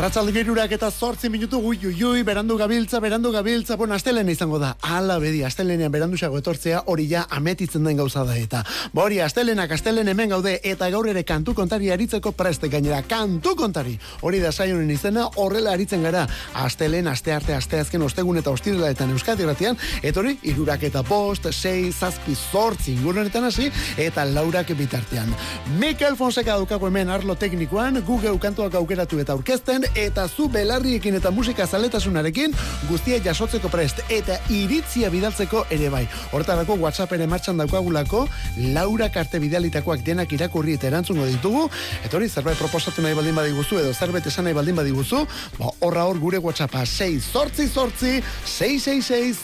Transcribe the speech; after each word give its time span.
Arratzalde 0.00 0.40
eta 0.72 0.90
zortzi 0.90 1.28
minutu 1.28 1.58
gui, 1.60 1.76
ui, 1.84 2.22
berandu 2.22 2.56
gabiltza, 2.56 3.00
berandu 3.00 3.30
gabiltza, 3.32 3.76
bon, 3.76 3.92
astelen 3.92 4.30
izango 4.30 4.58
da. 4.58 4.74
Ala 4.80 5.18
bedi, 5.18 5.42
astelenean 5.44 5.92
berandu 5.92 6.16
xago 6.16 6.38
etortzea, 6.38 6.84
hori 6.86 7.06
ja 7.10 7.26
ametitzen 7.28 7.84
den 7.84 7.98
gauza 7.98 8.24
da 8.24 8.34
eta. 8.34 8.62
Bori, 8.94 9.18
astelenak, 9.20 9.70
astelen 9.76 10.08
hemen 10.08 10.30
gaude, 10.30 10.58
eta 10.64 10.88
gaur 10.88 11.06
ere 11.10 11.22
kantu 11.22 11.52
kontari 11.52 11.90
aritzeko 11.90 12.32
preste 12.32 12.70
gainera. 12.72 13.02
Kantu 13.02 13.52
kontari! 13.54 13.98
Hori 14.22 14.40
da 14.40 14.52
saionen 14.52 14.88
izena, 14.90 15.26
horrela 15.36 15.74
aritzen 15.76 16.02
gara. 16.02 16.24
Astelen, 16.54 17.06
aste 17.06 17.36
arte, 17.36 17.52
aste 17.52 17.82
azken 17.84 18.00
ostegun 18.00 18.40
eta 18.40 18.56
ostirela 18.56 18.88
eta 18.88 19.04
euskadi 19.04 19.44
gratian, 19.44 19.76
eta 20.00 20.24
hori, 20.24 20.38
irurak 20.48 20.88
eta 20.88 21.02
post, 21.04 21.50
sei, 21.52 21.92
zazpi, 21.92 22.38
zortzi, 22.50 22.94
ingurunetan 22.94 23.50
hasi, 23.50 23.68
eta 23.98 24.24
laurak 24.24 24.72
bitartean. 24.80 25.36
Mikel 25.76 26.16
Fonseca 26.16 26.56
dukago 26.56 26.88
hemen 26.88 27.12
arlo 27.12 27.36
teknikoan, 27.36 28.00
Google 28.08 28.38
kantuak 28.40 28.80
aukeratu 28.80 29.20
eta 29.20 29.36
aurkezten, 29.36 29.90
eta 30.06 30.26
zu 30.28 30.48
belarriekin 30.48 31.14
eta 31.18 31.30
musika 31.30 31.66
zaletasunarekin 31.66 32.54
guztia 32.88 33.18
jasotzeko 33.24 33.68
prest 33.72 34.00
eta 34.08 34.38
iritzia 34.48 35.10
bidaltzeko 35.12 35.64
ere 35.70 35.90
bai. 35.92 36.06
Hortarako 36.32 36.78
WhatsApp 36.80 37.12
ere 37.18 37.26
martxan 37.30 37.60
daukagulako 37.60 38.26
Laura 38.74 39.10
karte 39.12 39.40
bidalitakoak 39.42 40.04
denak 40.06 40.32
irakurri 40.32 40.78
eta 40.78 40.88
erantzungo 40.90 41.26
ditugu. 41.28 41.68
Eta 42.04 42.16
hori 42.16 42.28
zerbait 42.28 42.58
proposatu 42.58 43.02
nahi 43.04 43.14
baldin 43.18 43.36
badiguzu 43.36 43.82
edo 43.82 43.92
zerbait 43.94 44.26
esan 44.26 44.44
nahi 44.48 44.56
baldin 44.56 44.76
badiguzu, 44.80 45.26
ba, 45.58 45.70
horra 45.80 46.08
hor 46.08 46.18
gure 46.22 46.38
WhatsAppa 46.38 46.86
6 46.86 47.20
sortzi 47.32 47.68
sortzi 47.68 48.22
666 48.46 49.38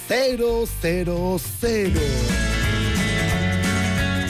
000. 0.83 2.46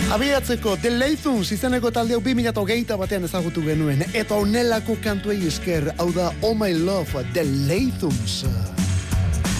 Abiatzeko, 0.06 0.76
The 0.80 0.90
Leithums 0.90 1.50
izeneko 1.50 1.90
talde 1.90 2.14
hau 2.14 2.22
2008 2.22 2.94
batean 3.00 3.26
ezagutu 3.26 3.64
genuen. 3.66 4.04
Eta 4.14 4.38
onelako 4.38 4.94
kantuei 5.02 5.40
esker, 5.48 5.90
hau 5.98 6.12
da 6.14 6.30
Oh 6.42 6.54
My 6.54 6.72
Love, 6.72 7.24
The 7.34 7.42
Leithums. 7.66 8.44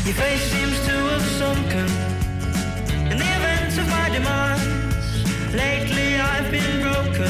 Your 0.07 0.15
face 0.15 0.45
seems 0.53 0.79
to 0.87 0.93
have 0.93 1.27
sunken 1.37 1.89
In 3.11 3.19
the 3.19 3.25
event 3.25 3.77
of 3.77 3.89
my 3.91 4.09
demise 4.09 4.69
Lately 5.53 6.21
I've 6.21 6.49
been 6.53 6.81
broken 6.81 7.27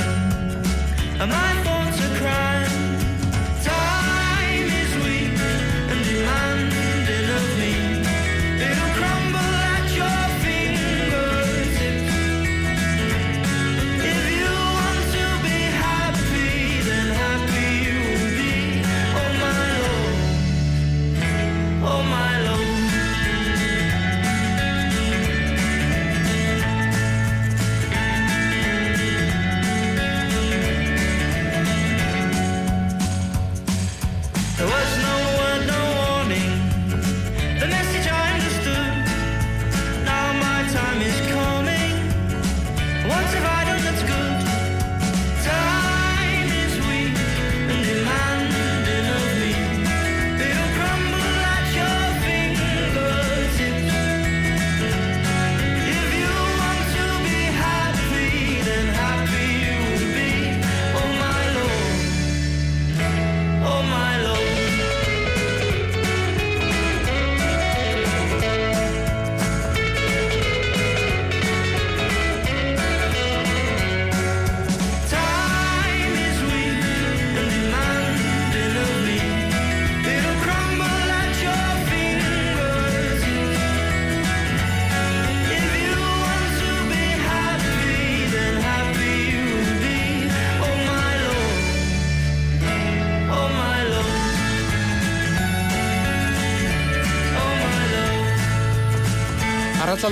And 1.18 1.30
my 1.30 1.52
thoughts 1.64 1.98
are 2.04 2.16
crying 2.20 2.68
Time 3.64 3.95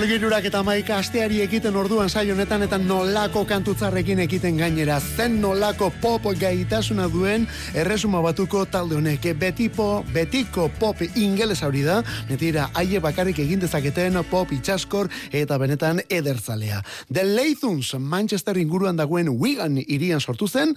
lord. 0.05 0.15
Arratzalde 0.15 0.21
girurak 0.21 0.45
eta 0.45 0.63
maika 0.63 0.99
asteari 0.99 1.39
egiten 1.41 1.77
orduan 1.77 2.11
saio 2.11 2.35
honetan 2.35 2.63
eta 2.63 2.77
nolako 2.79 3.45
kantutzarrekin 3.49 4.19
egiten 4.21 4.59
gainera. 4.59 4.99
Zen 5.01 5.41
nolako 5.41 5.91
pop 6.03 6.27
gaitasuna 6.39 7.09
duen 7.09 7.47
erresuma 7.75 8.21
batuko 8.21 8.67
talde 8.67 8.97
honek. 8.97 9.35
Betipo, 9.39 10.05
betiko 10.13 10.69
pop 10.79 11.01
ingeles 11.15 11.63
hori 11.63 11.83
da. 11.83 12.03
Metira, 12.29 12.69
haie 12.75 13.01
bakarrik 13.01 13.39
egin 13.39 13.61
dezaketen 13.61 14.19
pop 14.31 14.53
itxaskor 14.53 15.09
eta 15.33 15.59
benetan 15.59 16.03
ederzalea. 16.09 16.83
The 17.11 17.25
Leithuns 17.25 17.95
Manchester 17.99 18.59
inguruan 18.59 18.97
dagoen 18.97 19.29
Wigan 19.29 19.79
irian 19.79 20.21
sortu 20.21 20.49
zen. 20.49 20.75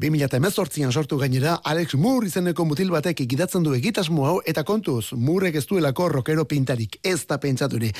2018an 0.00 0.92
sortu 0.92 1.18
gainera 1.18 1.58
Alex 1.64 1.94
Moore 1.94 2.26
izeneko 2.26 2.64
mutil 2.64 2.90
batek 2.90 3.20
egidatzen 3.26 3.62
du 3.62 3.74
egitasmo 3.74 4.26
hau 4.26 4.40
eta 4.46 4.64
kontuz 4.64 5.12
Moorek 5.12 5.60
ez 5.60 5.66
duelako 5.66 6.08
rokero 6.08 6.46
pintarik 6.48 6.98
ez 7.02 7.20
da 7.26 7.38
pentsaturi. 7.38 7.92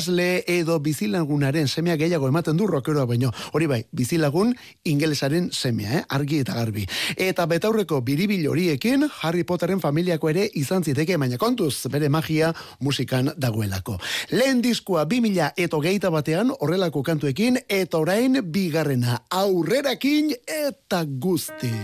Ikasle 0.00 0.44
edo 0.48 0.78
bizilagunaren 0.80 1.66
semea 1.68 1.92
gehiago 2.00 2.28
ematen 2.30 2.56
du 2.56 2.64
rokeroa 2.66 3.04
baino. 3.04 3.34
Hori 3.52 3.66
bai, 3.68 3.82
bizilagun 3.92 4.54
ingelesaren 4.88 5.50
semea, 5.52 5.98
eh? 5.98 6.04
argi 6.08 6.38
eta 6.40 6.54
garbi. 6.56 6.86
Eta 7.20 7.44
betaurreko 7.44 7.98
biribil 8.00 8.46
horiekin 8.48 9.04
Harry 9.20 9.44
Potteren 9.44 9.82
familiako 9.82 10.30
ere 10.32 10.46
izan 10.56 10.86
ziteke, 10.88 11.18
baina 11.20 11.36
kontuz 11.36 11.84
bere 11.92 12.08
magia 12.08 12.54
musikan 12.80 13.28
dagoelako. 13.36 13.98
Lehen 14.32 14.62
diskoa 14.64 15.04
2000 15.04 15.50
eta 15.66 15.82
geita 15.84 16.08
batean 16.08 16.54
horrelako 16.56 17.02
kantuekin 17.02 17.60
eta 17.68 18.00
orain 18.00 18.40
bigarrena 18.40 19.20
aurrerakin 19.28 20.32
eta 20.46 21.04
guzti. 21.04 21.74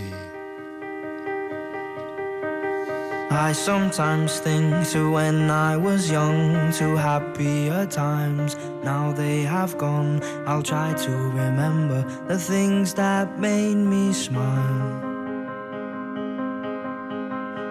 I 3.29 3.51
sometimes 3.51 4.39
think 4.39 4.87
to 4.91 5.11
when 5.11 5.51
I 5.51 5.75
was 5.75 6.09
young, 6.09 6.71
to 6.73 6.95
happier 6.95 7.85
times. 7.85 8.55
Now 8.83 9.11
they 9.11 9.41
have 9.41 9.77
gone. 9.77 10.21
I'll 10.45 10.63
try 10.63 10.93
to 10.93 11.11
remember 11.11 12.03
the 12.27 12.39
things 12.39 12.93
that 12.93 13.37
made 13.37 13.75
me 13.75 14.13
smile. 14.13 15.03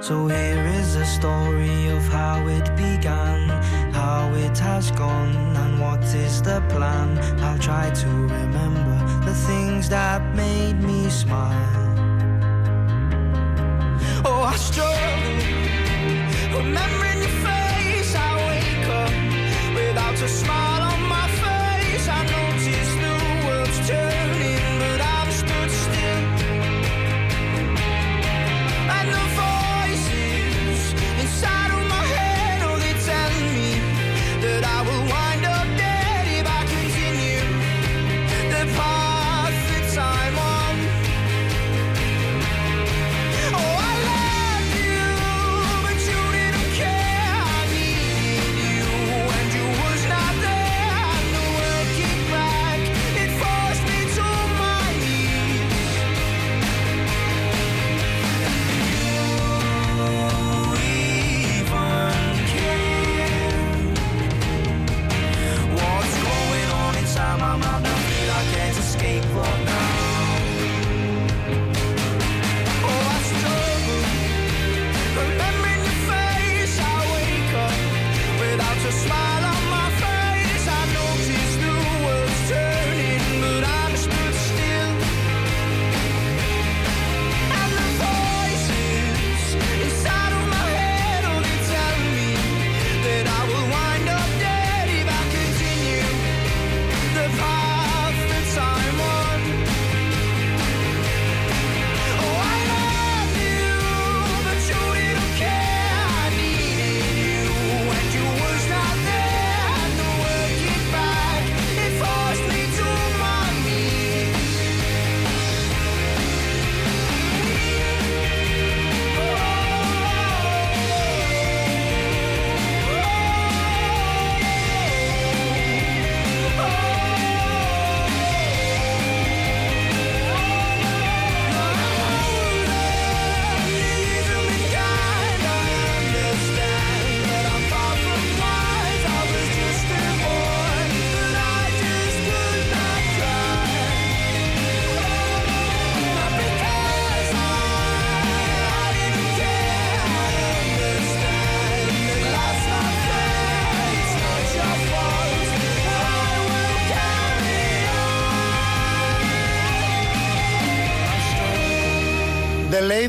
So 0.03 0.29
here 0.29 0.63
is 0.79 0.95
a 0.95 1.07
story 1.07 1.89
of 1.89 2.03
how 2.09 2.47
it 2.47 2.67
began, 2.77 3.49
how 3.95 4.31
it 4.35 4.59
has 4.59 4.91
gone, 4.91 5.57
and 5.57 5.81
what 5.81 6.03
is 6.03 6.43
the 6.43 6.61
plan. 6.69 7.19
I'll 7.41 7.59
try 7.59 7.91
to 7.91 8.09
remember 8.09 9.25
the 9.25 9.35
things 9.35 9.89
that 9.89 10.23
made 10.35 10.83
me 10.83 11.09
smile. 11.09 11.86
Struggle 14.67 14.97
remembering 16.59 17.21
your 17.23 17.37
face. 17.47 18.15
I 18.17 18.31
wake 18.49 18.89
up 18.89 19.75
without 19.77 20.21
a 20.21 20.29
smile 20.29 20.66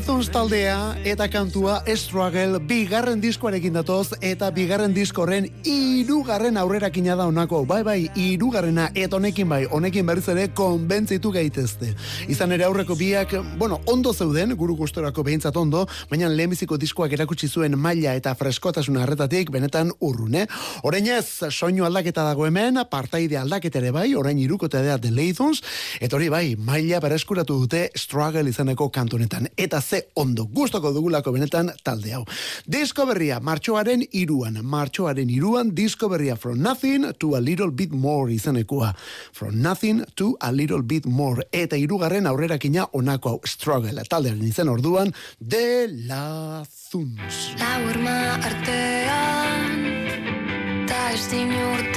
The 0.08 0.14
Laythons 0.14 0.32
taldea 0.32 0.76
eta 1.04 1.26
kantua 1.28 1.82
Struggle 1.92 2.62
bigarren 2.64 3.20
diskoarekin 3.20 3.74
datoz 3.76 4.14
eta 4.24 4.48
bigarren 4.56 4.94
diskorren 4.96 5.44
irugarren 5.68 6.56
aurrerakina 6.56 7.12
da 7.14 7.26
honako. 7.28 7.66
Bai, 7.68 7.82
bai, 7.84 7.98
irugarrena 8.16 8.86
eta 8.94 9.18
honekin 9.18 9.50
bai, 9.50 9.66
honekin 9.68 10.06
berriz 10.08 10.24
ere 10.32 10.46
konbentzitu 10.56 11.28
gaitezte. 11.34 11.90
Izan 12.26 12.54
ere 12.56 12.64
aurreko 12.64 12.96
biak, 12.96 13.34
bueno, 13.60 13.82
ondo 13.84 14.14
zeuden, 14.14 14.54
guru 14.56 14.78
gustorako 14.78 15.26
behintzat 15.28 15.58
ondo, 15.60 15.84
baina 16.08 16.32
lehenbiziko 16.32 16.80
diskoak 16.80 17.12
erakutsi 17.12 17.48
zuen 17.48 17.76
maila 17.76 18.16
eta 18.16 18.32
freskotasun 18.34 18.96
harretatik 18.96 19.52
benetan 19.52 19.92
urrune. 20.00 20.46
Orain 20.88 21.06
ez, 21.18 21.44
soinu 21.50 21.84
aldaketa 21.84 22.24
dago 22.30 22.48
hemen, 22.48 22.80
partaide 22.88 23.36
aldaketere 23.36 23.92
bai, 23.92 24.14
orain 24.14 24.40
irukote 24.40 24.80
da 24.88 24.96
The 24.96 25.12
Laythons, 25.12 25.60
eta 26.00 26.16
hori 26.16 26.32
bai, 26.32 26.56
maila 26.56 27.04
bereskuratu 27.04 27.60
dute 27.60 27.90
Struggle 27.92 28.48
izaneko 28.48 28.88
kantunetan 28.88 29.52
eta 29.58 29.82
ze 29.84 29.97
ondo 30.16 30.44
gustoko 30.46 30.92
dugulako 30.92 31.32
benetan 31.32 31.72
talde 31.84 32.12
hau. 32.14 32.24
Disko 32.66 33.06
berria 33.08 33.40
martxoaren 33.40 34.04
iruan, 34.12 34.60
martxoaren 34.62 35.30
iruan 35.30 35.74
disko 35.74 36.08
berria 36.08 36.36
From 36.36 36.62
Nothing 36.62 37.12
to 37.18 37.34
a 37.36 37.40
Little 37.40 37.70
Bit 37.70 37.92
More 37.92 38.32
izanekua. 38.32 38.94
From 39.32 39.60
Nothing 39.62 40.04
to 40.16 40.36
a 40.40 40.52
Little 40.52 40.82
Bit 40.82 41.06
More 41.06 41.44
eta 41.52 41.76
irugarren 41.76 42.26
aurrerakina 42.26 42.86
onako 42.92 43.28
hau 43.28 43.40
struggle 43.46 44.04
taldearen 44.08 44.44
izen 44.46 44.68
orduan 44.68 45.12
de 45.38 45.88
la 46.08 46.64
Zuns. 46.64 47.52
La 47.58 47.78
urma 47.90 48.38
artean 48.38 49.76
ta 50.88 51.10
ezin 51.12 51.52
urtean 51.52 51.87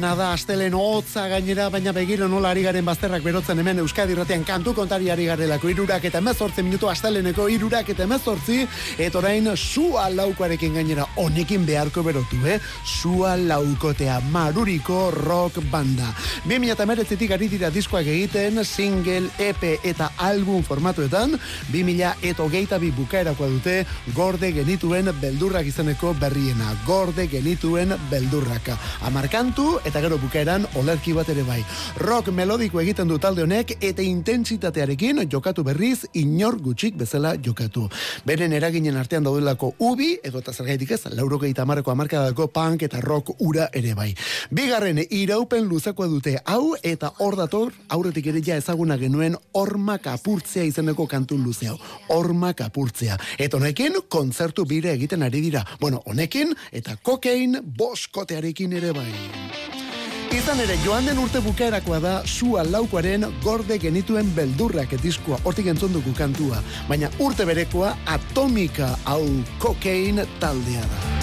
Astelena 0.00 0.16
da, 0.16 0.32
astelen 0.32 0.72
hotza 0.72 1.26
gainera, 1.28 1.66
baina 1.68 1.92
begira 1.92 2.24
nola 2.24 2.54
ari 2.54 2.62
garen 2.64 2.86
bazterrak 2.88 3.20
berotzen 3.20 3.58
hemen 3.60 3.82
Euskadi 3.82 4.14
Irratian 4.14 4.46
kantu 4.48 4.72
kontari 4.72 5.10
ari 5.12 5.26
garelako 5.28 5.68
irurak 5.68 6.06
eta 6.08 6.22
emezortzi 6.24 6.62
minutu 6.64 6.88
asteleneko 6.88 7.50
irurak 7.52 7.90
eta 7.92 8.06
emezortzi, 8.06 8.62
eta 8.96 9.18
orain 9.20 9.50
sua 9.60 10.06
laukoarekin 10.08 10.78
gainera 10.78 11.04
honekin 11.20 11.66
beharko 11.68 12.00
berotu, 12.06 12.38
eh? 12.48 12.56
Sua 12.80 13.34
laukotea, 13.36 14.22
maruriko 14.32 15.10
rock 15.10 15.60
banda. 15.70 16.14
2000 16.48 17.34
ari 17.36 17.50
dira 17.52 17.68
diskoak 17.68 18.08
egiten, 18.08 18.64
single, 18.64 19.28
EP 19.36 19.84
eta 19.84 20.14
album 20.16 20.64
formatuetan, 20.64 21.36
2000 21.74 22.14
eta 22.22 22.46
hogeita 22.46 22.80
bi 22.80 22.88
bukaerakoa 22.96 23.50
dute, 23.52 23.76
gorde 24.16 24.54
genituen 24.56 25.12
beldurrak 25.20 25.68
izeneko 25.68 26.14
berriena, 26.16 26.72
gorde 26.86 27.28
genituen 27.28 27.92
beldurraka. 28.08 28.80
Amarkantu 29.04 29.76
eta 29.90 30.00
gero 30.04 30.20
bukaeran 30.22 30.68
olerki 30.78 31.10
bat 31.16 31.28
ere 31.32 31.42
bai. 31.42 31.58
Rock 31.98 32.28
melodiko 32.30 32.78
egiten 32.78 33.08
du 33.10 33.16
talde 33.18 33.42
honek 33.42 33.72
eta 33.82 34.04
intentsitatearekin 34.06 35.24
jokatu 35.32 35.64
berriz 35.66 36.04
inor 36.14 36.60
gutxik 36.62 36.94
bezala 37.00 37.32
jokatu. 37.42 37.88
Beren 38.26 38.54
eraginen 38.54 38.96
artean 39.00 39.26
daudelako 39.26 39.72
ubi, 39.82 40.12
edo 40.22 40.38
eta 40.38 40.54
zergaitik 40.54 40.92
ez, 40.94 41.00
laurogeita 41.16 41.64
amareko 41.66 41.90
amarkadako 41.90 42.46
punk 42.54 42.84
eta 42.86 43.00
rock 43.02 43.34
ura 43.42 43.66
ere 43.74 43.96
bai. 43.98 44.12
Bigarren 44.54 45.02
iraupen 45.10 45.66
luzakoa 45.66 46.06
dute 46.06 46.36
hau 46.44 46.76
eta 46.86 47.10
hor 47.18 47.38
dator 47.40 47.74
aurretik 47.88 48.30
ere 48.30 48.44
ja 48.46 48.60
ezaguna 48.62 48.98
genuen 49.00 49.34
ormak 49.58 50.06
apurtzea 50.14 50.68
izeneko 50.70 51.08
kantu 51.10 51.40
luze 51.40 51.66
hau. 51.72 51.78
Ormak 52.14 52.62
apurtzea. 52.68 53.18
Eta 53.38 53.58
honekin 53.58 53.98
kontzertu 54.08 54.68
bire 54.70 54.94
egiten 54.94 55.26
ari 55.26 55.42
dira. 55.50 55.66
Bueno, 55.80 56.04
honekin 56.06 56.54
eta 56.70 56.94
kokain 57.02 57.58
boskotearekin 57.64 58.78
ere 58.78 58.94
bai. 58.94 59.79
Izan 60.40 60.60
ere, 60.62 60.72
joan 60.80 61.04
den 61.04 61.18
urte 61.20 61.42
bukaerakoa 61.44 61.98
da 62.00 62.12
sua 62.24 62.62
laukoaren 62.64 63.26
gorde 63.44 63.76
genituen 63.82 64.30
beldurrak 64.32 64.94
etiskua, 64.96 65.36
hortik 65.44 65.68
entzun 65.68 65.92
dugu 65.92 66.16
kantua. 66.16 66.64
Baina 66.88 67.12
urte 67.20 67.44
berekoa 67.44 67.92
atomika 68.08 68.94
hau 69.04 69.24
kokain 69.60 70.24
taldea 70.40 70.86
da. 70.94 71.19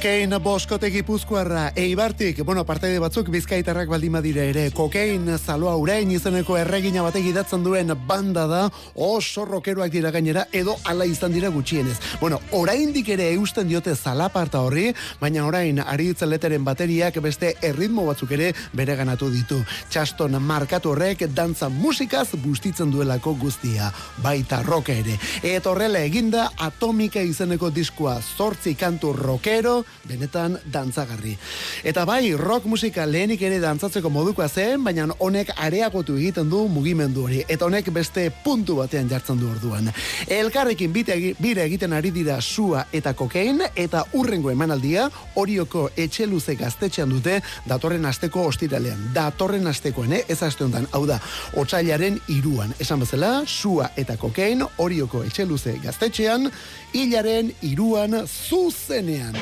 Kokain 0.00 0.32
boskote 0.40 0.88
gipuzkoarra 0.88 1.74
eibartik, 1.76 2.38
bueno, 2.48 2.62
parteide 2.64 2.96
batzuk 3.02 3.26
bizkaitarrak 3.28 3.90
baldin 3.92 4.14
badira 4.16 4.46
ere, 4.48 4.62
kokain 4.72 5.26
zaloa 5.36 5.74
urain 5.76 6.08
izeneko 6.08 6.54
erregina 6.56 7.02
batek 7.04 7.26
idatzen 7.28 7.60
duen 7.60 7.92
banda 8.08 8.46
da, 8.48 8.60
oso 8.96 9.44
rokeroak 9.44 9.92
dira 9.92 10.08
gainera, 10.10 10.46
edo 10.56 10.78
ala 10.88 11.04
izan 11.04 11.34
dira 11.36 11.50
gutxienez. 11.52 11.98
Bueno, 12.22 12.38
oraindik 12.56 13.10
ere 13.12 13.26
eusten 13.34 13.68
diote 13.68 13.92
zalaparta 13.94 14.62
horri, 14.64 14.86
baina 15.20 15.44
orain 15.44 15.82
aritzen 15.84 16.32
leteren 16.32 16.64
bateriak 16.64 17.20
beste 17.20 17.52
erritmo 17.60 18.06
batzuk 18.08 18.32
ere 18.38 18.54
bere 18.72 18.96
ganatu 18.96 19.28
ditu. 19.28 19.60
Txaston 19.92 20.40
markatu 20.40 20.94
horrek 20.94 21.26
dantza 21.36 21.68
musikaz 21.68 22.30
bustitzen 22.40 22.88
duelako 22.88 23.36
guztia, 23.36 23.92
baita 24.24 24.62
roka 24.64 24.96
ere. 24.96 25.20
Eta 25.42 25.74
horrela 25.74 26.00
eginda 26.08 26.48
atomika 26.56 27.20
izeneko 27.20 27.68
diskua 27.68 28.16
zortzi 28.24 28.78
kantu 28.80 29.12
rockero, 29.12 29.82
benetan 30.08 30.58
dantzagarri. 30.72 31.36
Eta 31.84 32.04
bai, 32.08 32.34
rock 32.36 32.66
musika 32.70 33.06
lehenik 33.06 33.42
ere 33.42 33.60
dantzatzeko 33.62 34.10
modukoa 34.10 34.48
zen, 34.48 34.84
baina 34.84 35.08
honek 35.18 35.52
areagotu 35.56 36.16
egiten 36.16 36.50
du 36.50 36.66
mugimendu 36.68 37.24
hori. 37.26 37.42
Eta 37.48 37.66
honek 37.66 37.90
beste 37.94 38.28
puntu 38.44 38.76
batean 38.80 39.08
jartzen 39.10 39.38
du 39.40 39.50
orduan. 39.50 39.90
Elkarrekin 40.28 40.92
bire 40.92 41.64
egiten 41.64 41.92
ari 41.92 42.10
dira 42.10 42.40
sua 42.40 42.86
eta 42.92 43.14
kokain, 43.14 43.62
eta 43.76 44.04
urrengo 44.12 44.50
emanaldia, 44.50 45.08
orioko 45.40 45.88
etxe 45.96 46.26
luze 46.26 46.56
gaztetxean 46.58 47.10
dute, 47.10 47.40
datorren 47.68 48.06
asteko 48.06 48.46
ostiralean. 48.50 49.10
Datorren 49.14 49.66
astekoen, 49.70 50.12
eh? 50.18 50.24
ez 50.28 50.40
aste 50.42 50.64
honetan, 50.64 50.88
hau 50.92 51.04
da, 51.08 51.20
otsailaren 51.60 52.20
iruan. 52.28 52.74
Esan 52.80 53.04
bezala, 53.04 53.32
sua 53.46 53.90
eta 54.00 54.16
kokain, 54.20 54.64
orioko 54.78 55.24
etxe 55.26 55.46
luze 55.48 55.76
gaztetxean, 55.82 56.50
hilaren 56.94 57.54
iruan 57.62 58.22
zuzenean. 58.26 59.38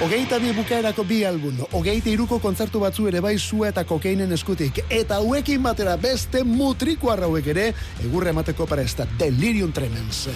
Ogeita 0.00 0.38
bi 0.40 0.48
bukaerako 0.56 1.04
bi 1.04 1.18
album, 1.28 1.58
ogeita 1.76 2.08
iruko 2.08 2.38
kontzertu 2.40 2.80
batzu 2.80 3.04
ere 3.10 3.20
bai 3.20 3.34
sua 3.38 3.68
eta 3.68 3.84
kokainen 3.84 4.32
eskutik, 4.32 4.80
eta 4.88 5.18
hauekin 5.20 5.60
batera 5.62 5.98
beste 6.00 6.40
mutriko 6.40 7.12
hauek 7.12 7.50
ere, 7.52 7.66
egurre 8.00 8.32
emateko 8.32 8.64
para 8.66 8.80
esta 8.80 9.04
Delirium 9.18 9.72
Tremens. 9.72 10.28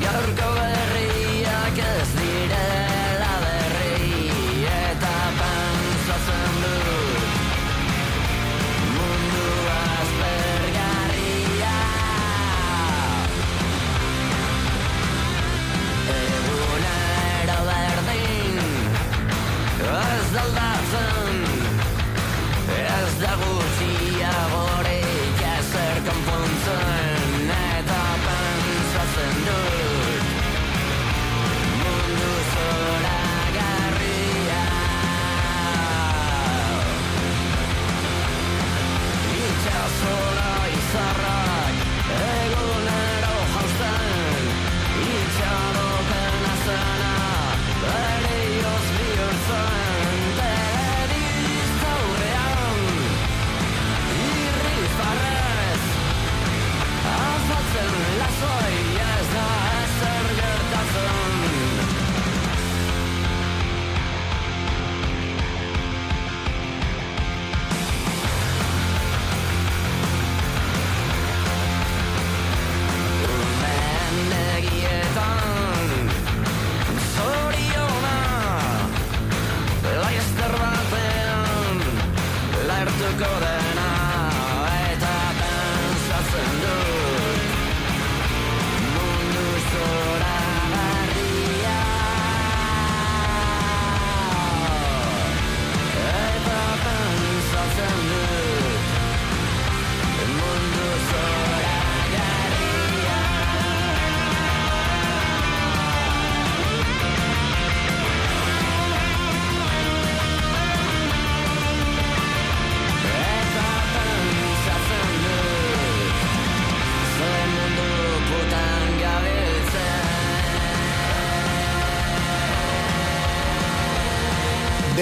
Gaurko 0.00 0.54
berriak 0.54 1.78
ez 1.90 2.29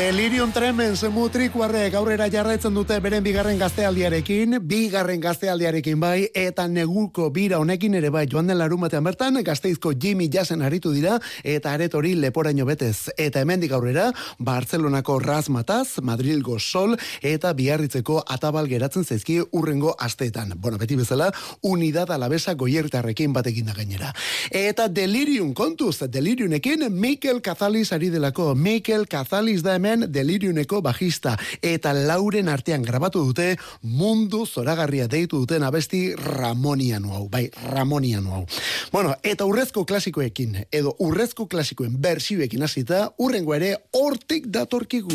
Delirium 0.08 0.54
Tremens 0.56 1.02
mutrikuarrek 1.12 1.92
aurrera 1.98 2.30
jarraitzen 2.32 2.72
dute 2.72 2.96
beren 3.04 3.20
bigarren 3.20 3.58
gaztealdiarekin, 3.60 4.54
bigarren 4.64 5.20
gaztealdiarekin 5.20 5.98
bai, 6.00 6.30
eta 6.32 6.64
neguko 6.64 7.26
bira 7.34 7.58
honekin 7.60 7.98
ere 7.98 8.08
bai, 8.08 8.22
joan 8.24 8.48
den 8.48 8.56
larun 8.56 8.80
batean 8.80 9.04
bertan, 9.04 9.36
gazteizko 9.44 9.92
Jimmy 10.00 10.30
Jassen 10.32 10.64
aritu 10.64 10.94
dira, 10.94 11.18
eta 11.44 11.74
aret 11.76 11.92
hori 11.92 12.14
leporaino 12.16 12.64
betez. 12.64 13.10
Eta 13.20 13.42
hemendik 13.44 13.74
aurrera, 13.76 14.06
Barcelonako 14.38 15.18
Razmataz, 15.26 16.00
Madrilgo 16.00 16.56
Sol, 16.56 16.96
eta 17.20 17.52
biarritzeko 17.52 18.22
atabal 18.32 18.70
geratzen 18.72 19.04
zaizki 19.04 19.42
urrengo 19.52 19.92
asteetan. 19.92 20.56
Bueno, 20.56 20.80
beti 20.80 20.96
bezala, 20.96 21.28
unidad 21.60 22.14
alabesa 22.16 22.56
goiertarrekin 22.56 23.36
batekin 23.36 23.68
da 23.68 23.76
gainera. 23.76 24.14
Eta 24.48 24.88
Delirium 24.88 25.52
kontuz, 25.52 25.98
Deliriumekin 26.08 26.88
Mikel 26.96 27.42
Cazalis 27.42 27.92
ari 27.92 28.08
delako. 28.08 28.54
Mikel 28.54 29.04
Cazalis 29.04 29.60
da 29.62 29.76
hemen 29.76 29.97
Deliriumeko 30.06 30.80
bajista 30.82 31.36
eta 31.62 31.92
Lauren 31.94 32.48
artean 32.48 32.82
grabatu 32.82 33.24
dute 33.26 33.56
mundu 33.82 34.44
zoragarria 34.46 35.08
deitu 35.08 35.42
duten 35.42 35.62
abesti 35.62 36.14
Ramoniano 36.16 37.14
hau, 37.14 37.28
bai, 37.28 37.48
Ramoniano 37.72 38.34
hau. 38.34 38.46
Bueno, 38.92 39.14
eta 39.22 39.44
urrezko 39.44 39.84
klasikoekin, 39.84 40.64
edo 40.72 40.94
urrezko 40.98 41.48
klasikoen 41.48 41.98
bersioekin 42.00 42.62
hasita, 42.62 43.08
urrengo 43.18 43.54
ere 43.54 43.74
hortik 43.92 44.48
datorkigu. 44.52 45.14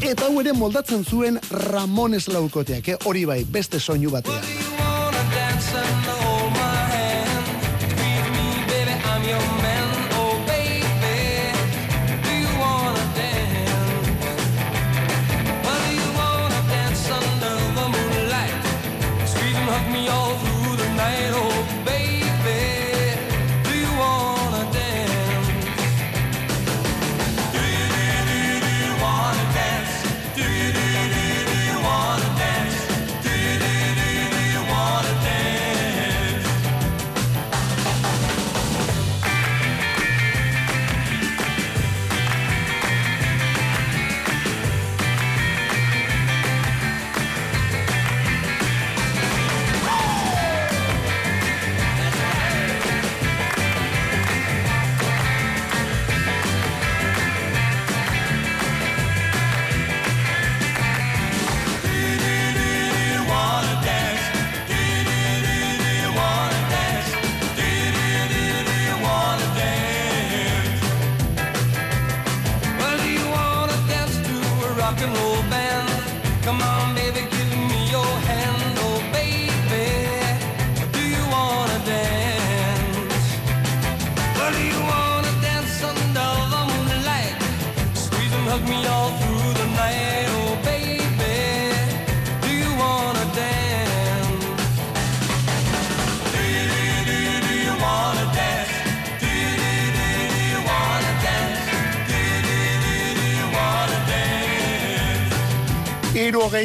Eta 0.00 0.30
hau 0.30 0.40
ere 0.40 0.54
moldatzen 0.56 1.04
zuen 1.04 1.38
Ramones 1.50 2.26
laukoteak, 2.32 2.88
eh? 2.88 3.00
hori 3.04 3.26
bai, 3.28 3.42
beste 3.44 3.80
soinu 3.80 4.10
batean. 4.14 4.69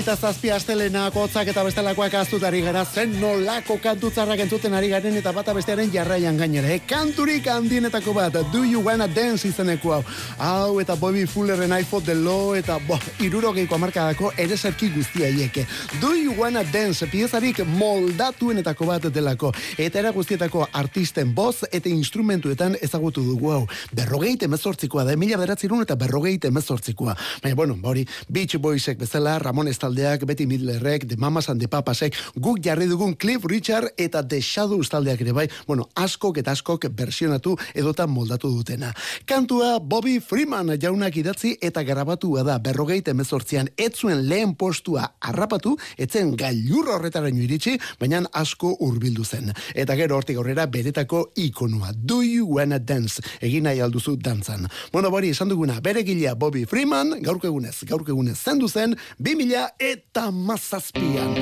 Hogeita 0.06 0.28
zazpi 0.28 0.52
astelenak 0.54 1.16
hotzak 1.18 1.48
eta 1.50 1.64
bestelakoak 1.66 2.14
aztutari 2.20 2.60
gara 2.62 2.84
zen 2.86 3.16
nolako 3.18 3.80
kantutzarrak 3.82 4.44
entzuten 4.44 4.74
ari 4.78 4.92
garen 4.92 5.16
eta 5.18 5.32
bata 5.34 5.54
bestearen 5.58 5.90
jarraian 5.90 6.38
gainera. 6.38 6.70
E, 6.70 6.84
kanturik 6.86 7.48
handienetako 7.50 8.14
bat, 8.14 8.36
Do 8.54 8.62
You 8.64 8.84
Wanna 8.86 9.08
Dance 9.08 9.48
izeneko 9.48 9.96
hau. 9.96 10.04
Hau 10.38 10.80
eta 10.80 10.94
Bobby 10.96 11.26
Fullerren 11.26 11.74
I 11.74 11.82
Fought 11.84 12.06
the 12.06 12.14
Law 12.14 12.54
eta 12.54 12.78
bo, 12.86 13.00
irurogeiko 13.20 13.80
amarkadako 13.80 14.30
ere 14.38 14.58
zerki 14.58 14.92
guztia 14.94 15.28
ieke. 15.28 15.66
Do 16.00 16.14
You 16.14 16.36
Wanna 16.38 16.62
Dance 16.64 17.08
piezarik 17.10 17.64
moldatuenetako 17.66 18.86
bat 18.86 19.10
delako. 19.10 19.54
Eta 19.78 20.04
era 20.04 20.14
guztietako 20.14 20.68
artisten 20.72 21.34
boz 21.34 21.64
eta 21.72 21.90
instrumentuetan 21.90 22.78
ezagutu 22.80 23.26
dugu 23.26 23.56
hau. 23.56 23.64
Berrogeite 23.96 24.46
emezortzikoa 24.46 25.08
da, 25.10 25.18
mila 25.18 25.42
beratzerun 25.42 25.82
eta 25.82 25.98
berrogeite 25.98 26.54
emezortzikoa. 26.54 27.18
Baina, 27.42 27.56
bueno, 27.56 27.80
hori, 27.82 28.06
Beach 28.30 28.60
Boysek 28.62 29.02
bezala, 29.02 29.40
Ramon 29.40 29.74
Estaldeak, 29.96 30.26
Betty 30.26 30.46
Midlerrek, 30.46 31.08
The 31.08 31.16
Mamas 31.18 31.50
and 31.50 31.60
the 31.60 31.68
Papasek, 31.68 32.14
guk 32.36 32.60
jarri 32.60 32.88
dugun 32.88 33.16
Cliff 33.18 33.44
Richard 33.46 33.94
eta 33.98 34.22
The 34.28 34.42
Shadows 34.42 34.90
taldeak 34.90 35.22
ere 35.22 35.32
bai, 35.32 35.48
bueno, 35.68 35.88
askok 35.96 36.38
eta 36.38 36.52
askok 36.52 36.88
versionatu 36.92 37.56
edota 37.74 38.08
moldatu 38.08 38.50
dutena. 38.52 38.94
Kantua 39.26 39.80
Bobby 39.80 40.20
Freeman 40.20 40.76
jaunak 40.82 41.16
idatzi 41.16 41.56
eta 41.62 41.84
grabatua 41.84 42.44
da 42.44 42.58
berrogeite 42.60 43.12
emezortzian 43.12 43.70
etzuen 43.78 44.26
lehen 44.28 44.56
postua 44.56 45.16
harrapatu, 45.22 45.78
etzen 45.98 46.36
gailur 46.36 46.92
horretaraino 46.98 47.42
iritsi, 47.42 47.78
baina 48.00 48.24
asko 48.34 48.76
hurbildu 48.80 49.24
zen. 49.24 49.54
Eta 49.74 49.96
gero 49.96 50.18
hortik 50.18 50.38
aurrera 50.38 50.66
beretako 50.68 51.32
ikonua. 51.36 51.94
Do 51.96 52.22
you 52.24 52.46
wanna 52.46 52.80
dance? 52.80 53.24
Egin 53.42 53.64
nahi 53.64 53.80
alduzu 53.80 54.18
dantzan. 54.18 54.68
Bueno, 54.92 55.12
bori, 55.12 55.32
esan 55.32 55.50
duguna, 55.50 55.80
bere 55.80 56.04
gilea 56.04 56.36
Bobby 56.36 56.66
Freeman, 56.66 57.22
gaurko 57.24 57.48
egunez, 57.48 57.78
gaurko 57.88 58.12
egunez 58.12 58.38
zendu 58.38 58.68
zen, 58.68 58.96
2000 59.20 59.85
eta 59.86 60.32
mazazpian. 60.32 61.36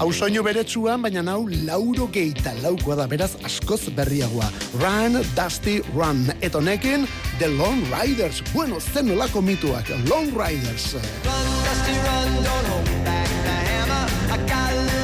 Hau 0.00 0.08
soinu 0.12 0.42
beretsuan, 0.42 1.02
baina 1.04 1.22
hau 1.30 1.44
lauro 1.66 2.08
geita 2.10 2.52
laukoa 2.62 2.96
da, 2.98 3.06
beraz 3.10 3.30
askoz 3.46 3.86
berriagoa. 3.94 4.48
Run, 4.82 5.20
Dusty, 5.36 5.78
Run. 5.94 6.26
Eta 6.40 6.58
honekin, 6.58 7.06
The 7.38 7.48
Lone 7.54 7.86
Riders. 7.92 8.42
Bueno, 8.52 8.80
zen 8.80 9.12
nolako 9.12 9.42
mituak, 9.42 9.94
Lone 10.10 10.34
Riders. 10.34 10.94
Run, 10.98 11.48
Dusty, 11.68 11.96
run, 12.08 12.36
don't 12.42 12.68
hold 12.72 13.04
back 13.06 13.30
the 13.46 13.56
hammer. 13.70 14.04
I 14.34 14.38
got 14.50 15.03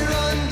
run, 0.00 0.06
Dusty, 0.08 0.40
run, 0.40 0.45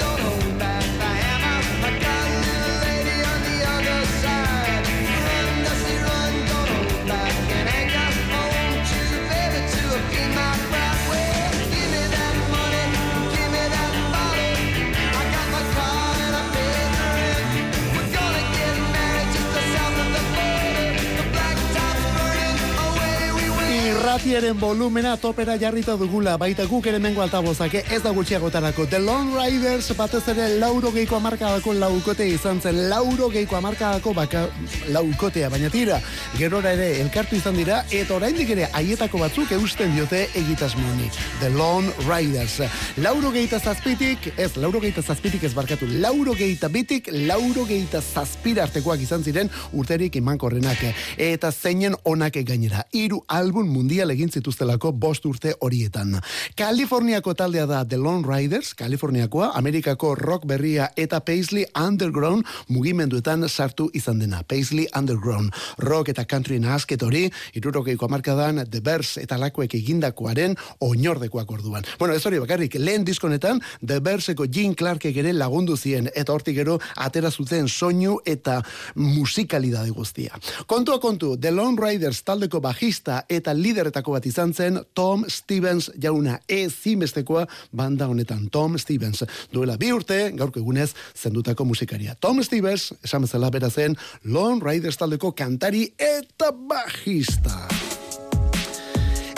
went. 24.14 24.24
Irratiaren 24.24 24.58
volumena 24.58 25.16
topera 25.16 25.58
jarrita 25.58 25.96
dugula, 25.98 26.36
baita 26.38 26.64
guk 26.64 26.86
ere 26.86 26.98
mengo 26.98 27.20
altabozake, 27.20 27.82
ez 27.92 28.00
da 28.02 28.10
gutxiagotarako. 28.14 28.86
The 28.88 28.98
Lone 28.98 29.34
Riders 29.34 29.90
batez 29.98 30.22
ere 30.32 30.46
lauro 30.60 30.92
geiko 30.94 31.16
amarkadako 31.18 31.74
laukote 31.76 32.24
izan 32.30 32.60
zen, 32.60 32.78
lauro 32.88 33.28
geiko 33.28 33.56
amarkadako 33.58 34.14
baka 34.14 34.46
laukotea, 34.94 35.50
baina 35.50 35.68
tira, 35.68 35.98
gerora 36.38 36.72
ere 36.72 37.00
elkartu 37.02 37.36
izan 37.36 37.58
dira, 37.58 37.82
eta 37.90 38.14
oraindik 38.16 38.50
ere 38.54 38.68
haietako 38.72 39.18
batzuk 39.18 39.52
eusten 39.58 39.92
diote 39.96 40.22
egitasmoni. 40.40 41.10
The 41.42 41.50
Lone 41.50 41.92
Riders. 42.06 42.60
Lauro 43.02 43.34
geita 43.34 43.58
zazpitik, 43.60 44.30
ez, 44.38 44.54
lauro 44.56 44.80
geita 44.80 45.02
zazpitik 45.02 45.44
ez 45.44 45.52
barkatu, 45.52 45.90
lauro 46.00 46.32
geita 46.38 46.70
bitik, 46.72 47.10
lauro 47.26 47.66
geita 47.68 48.00
zazpira 48.00 48.64
artekoak 48.64 49.04
izan 49.04 49.22
ziren 49.26 49.52
urterik 49.72 50.16
imankorrenak. 50.16 50.80
Eta 51.18 51.52
zeinen 51.52 51.98
onak 52.04 52.40
gainera. 52.40 52.86
Hiru 52.94 53.20
album 53.28 53.68
mundial 53.74 54.03
egin 54.10 54.30
zituztelako 54.30 54.92
bost 54.92 55.24
urte 55.26 55.54
horietan. 55.60 56.18
Kaliforniako 56.56 57.34
taldea 57.34 57.66
da 57.66 57.84
The 57.84 57.96
Lone 57.96 58.26
Riders, 58.28 58.74
Kaliforniakoa, 58.74 59.52
Amerikako 59.54 60.14
rock 60.14 60.44
berria 60.46 60.90
eta 60.96 61.20
Paisley 61.20 61.64
Underground 61.78 62.44
mugimenduetan 62.68 63.48
sartu 63.48 63.90
izan 63.94 64.18
dena. 64.18 64.42
Paisley 64.42 64.86
Underground, 64.96 65.52
rock 65.78 66.08
eta 66.08 66.24
country 66.24 66.58
nahazket 66.58 67.02
hori, 67.02 67.30
irurogeiko 67.54 68.06
amarkadan 68.06 68.64
The 68.70 68.80
Bears 68.80 69.16
eta 69.22 69.38
lakoek 69.38 69.74
egindakoaren 69.74 70.56
oinordekoak 70.80 71.50
orduan. 71.50 71.84
Bueno, 71.98 72.14
ez 72.14 72.24
hori 72.26 72.38
bakarrik, 72.42 72.74
lehen 72.78 73.04
diskonetan 73.04 73.62
The 73.86 74.00
Bearseko 74.00 74.46
Gene 74.50 74.74
Clarkek 74.74 75.16
ere 75.16 75.32
lagundu 75.32 75.76
zien, 75.76 76.10
eta 76.14 76.32
hortik 76.32 76.56
gero 76.56 76.78
atera 76.96 77.30
zuten 77.30 77.68
soinu 77.68 78.18
eta 78.24 78.60
musikalidade 78.94 79.90
guztia. 79.90 80.38
Kontua 80.66 81.00
kontu, 81.00 81.36
The 81.40 81.50
Lone 81.50 81.80
Riders 81.80 82.22
taldeko 82.24 82.60
bajista 82.60 83.24
eta 83.28 83.54
lideretako 83.94 84.12
bat 84.12 84.26
izan 84.26 84.52
zen 84.52 84.78
Tom 84.94 85.24
Stevens 85.28 85.90
jauna 86.02 86.38
ezinbestekoa 86.48 87.46
banda 87.72 88.08
honetan 88.08 88.48
Tom 88.50 88.78
Stevens 88.78 89.22
duela 89.52 89.76
bi 89.76 89.92
urte 89.92 90.32
gaurko 90.34 90.58
egunez 90.58 90.94
zendutako 91.14 91.64
musikaria. 91.64 92.14
Tom 92.20 92.42
Stevens, 92.42 92.92
esan 93.04 93.22
bezala 93.22 93.50
bera 93.50 93.70
zen 93.70 93.96
Lone 94.24 94.60
Riders 94.64 94.96
taldeko 94.96 95.32
kantari 95.32 95.92
eta 95.98 96.50
bajista. 96.52 97.68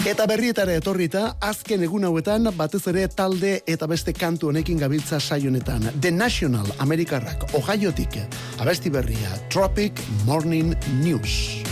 Eta 0.07 0.27
berrietara 0.27 0.73
etorrita, 0.79 1.37
azken 1.42 1.83
egun 1.83 2.05
hauetan 2.07 2.47
batez 2.57 2.87
ere 2.87 3.09
talde 3.09 3.61
eta 3.66 3.87
beste 3.87 4.12
kantu 4.14 4.49
honekin 4.49 4.79
gabiltza 4.79 5.19
saionetan. 5.21 5.90
The 6.01 6.12
National 6.12 6.66
Amerikarrak, 6.79 7.53
Ohiotik, 7.55 8.23
abesti 8.61 8.90
berria, 8.90 9.37
Tropic 9.51 10.01
Morning 10.25 10.77
News. 11.03 11.66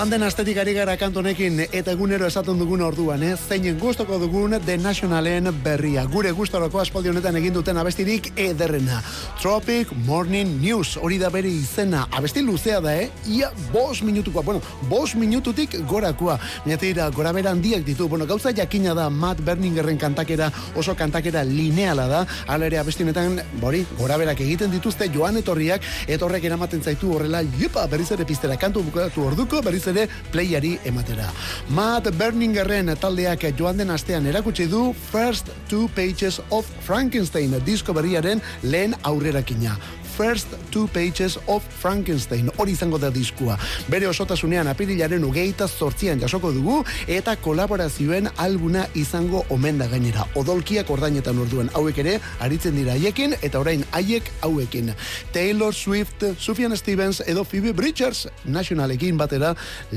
Joan 0.00 0.08
den 0.08 0.22
astetik 0.24 0.56
ari 0.56 0.72
gara 0.72 0.94
kantonekin 0.96 1.58
eta 1.60 1.92
egunero 1.92 2.24
esaten 2.24 2.56
dugun 2.56 2.80
orduan, 2.80 3.20
eh? 3.20 3.34
zeinen 3.36 3.76
gustoko 3.76 4.16
dugun 4.16 4.54
The 4.64 4.78
Nationalen 4.80 5.50
berria. 5.60 6.06
Gure 6.08 6.30
gustoroko 6.32 6.80
aspaldi 6.80 7.10
honetan 7.10 7.36
egin 7.36 7.52
duten 7.52 7.76
abestirik 7.76 8.30
ederrena. 8.40 9.02
Tropic 9.42 9.92
Morning 10.06 10.54
News, 10.62 10.94
hori 10.96 11.18
da 11.20 11.28
bere 11.28 11.50
izena. 11.52 12.06
Abesti 12.16 12.40
luzea 12.40 12.78
da, 12.80 12.94
eh? 12.96 13.10
Ia 13.28 13.50
bos 13.74 14.00
minutukoa, 14.00 14.40
bueno, 14.42 14.62
bos 14.88 15.12
minututik 15.20 15.76
gorakoa. 15.84 16.38
Baina 16.64 17.10
gora 17.10 17.34
bera 17.36 17.50
handiak 17.50 17.84
ditu. 17.84 18.08
Bueno, 18.08 18.24
gauza 18.24 18.54
jakina 18.56 18.94
da 18.94 19.10
Matt 19.10 19.44
Berningerren 19.44 19.98
kantakera 19.98 20.50
oso 20.76 20.96
kantakera 20.96 21.44
lineala 21.44 22.08
da. 22.08 22.24
Hala 22.46 22.70
ere 22.72 22.78
abesti 22.78 23.04
honetan, 23.04 23.42
bori, 23.60 23.84
gora 23.98 24.16
berak 24.16 24.40
egiten 24.40 24.72
dituzte 24.72 25.12
joan 25.12 25.36
etorriak, 25.36 25.84
etorrek 26.08 26.48
eramaten 26.48 26.80
zaitu 26.80 27.12
horrela, 27.12 27.44
jepa, 27.60 27.86
berriz 27.86 28.10
ere 28.16 28.24
piztera 28.24 28.56
kantu 28.56 28.88
bukatu 28.88 29.28
orduko, 29.28 29.60
berriz 29.60 29.89
ere 29.90 30.06
playari 30.32 30.76
ematera. 30.88 31.28
Matt 31.76 32.10
Berningerren 32.18 32.94
taldeak 33.00 33.50
joan 33.58 33.78
den 33.80 33.90
astean 33.90 34.26
erakutsi 34.26 34.66
du 34.70 34.90
First 35.10 35.50
Two 35.68 35.88
Pages 35.94 36.40
of 36.50 36.68
Frankenstein 36.86 37.54
disko 37.66 37.94
berriaren 37.96 38.42
lehen 38.62 38.94
aurrerakina. 39.02 39.76
First 40.20 40.52
Two 40.70 40.86
Pages 40.92 41.38
of 41.46 41.64
Frankenstein 41.80 42.50
hori 42.60 42.74
izango 42.76 42.98
da 43.00 43.08
diskua. 43.08 43.54
Bere 43.88 44.04
osotasunean 44.10 44.68
apirilaren 44.68 45.22
ugeita 45.24 45.64
zortzian 45.64 46.20
jasoko 46.20 46.50
dugu 46.52 46.82
eta 47.08 47.38
kolaborazioen 47.40 48.28
albuna 48.36 48.82
izango 49.00 49.46
omen 49.48 49.80
da 49.80 49.88
gainera. 49.88 50.26
Odolkiak 50.36 50.92
ordainetan 50.92 51.40
orduan 51.40 51.72
hauek 51.72 52.02
ere 52.04 52.18
aritzen 52.44 52.76
dira 52.76 52.98
haiekin 52.98 53.38
eta 53.40 53.64
orain 53.64 53.86
haiek 53.96 54.28
hauekin. 54.42 54.92
Taylor 55.32 55.72
Swift, 55.72 56.28
Sufjan 56.36 56.76
Stevens 56.76 57.22
edo 57.24 57.46
Phoebe 57.48 57.72
Bridgers 57.72 58.26
nationalekin 58.44 59.16
batera 59.16 59.54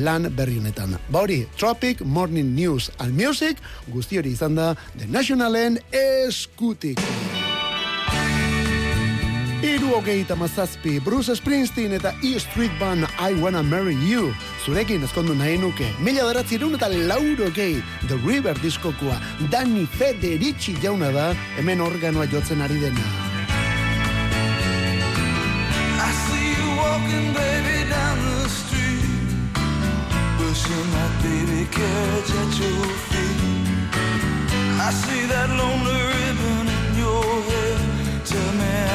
lan 0.08 0.32
berri 0.32 0.62
honetan. 0.64 0.96
Ba 1.12 1.28
hori, 1.28 1.42
Tropic 1.60 2.00
Morning 2.00 2.56
News 2.56 2.94
and 2.98 3.12
Music 3.12 3.60
guzti 3.92 4.24
hori 4.24 4.38
izan 4.40 4.56
da 4.56 4.72
The 4.96 5.12
Nationalen 5.12 5.82
eskutik. 5.92 7.04
Iru 9.94 10.02
hogeita 10.02 10.34
mazazpi, 10.36 11.00
Bruce 11.06 11.36
Springsteen 11.38 11.92
eta 11.94 12.16
E 12.26 12.40
Street 12.40 12.72
Band 12.80 13.06
I 13.22 13.36
Wanna 13.38 13.62
Marry 13.62 13.94
You. 13.94 14.34
Zurekin 14.66 15.04
ezkondu 15.06 15.36
nahi 15.38 15.60
nuke. 15.62 15.86
Mila 16.02 16.24
daratzirun 16.26 16.74
eta 16.74 16.88
lauro 16.90 17.52
gehi 17.54 17.84
The 18.08 18.18
River 18.26 18.58
diskokoa. 18.58 19.20
Danny 19.52 19.86
Federici 19.86 20.74
jauna 20.82 21.12
da, 21.14 21.36
hemen 21.60 21.82
organoa 21.82 22.26
jotzen 22.26 22.62
ari 22.66 22.80
dena. 22.82 23.06
I 26.02 26.10
see 26.26 26.50
you 26.58 26.70
walking, 26.82 27.30
baby, 27.38 27.86
down 27.94 28.18
the 28.18 28.50
street, 28.50 29.54
pushing 30.42 30.90
that 30.98 31.14
baby 31.22 31.70
carriage 31.70 32.34
at 32.42 32.54
your 32.58 32.90
feet. 33.14 33.94
I 34.82 34.90
see 35.06 35.28
that 35.28 35.50
lonely 35.54 36.02
ribbon 36.02 36.63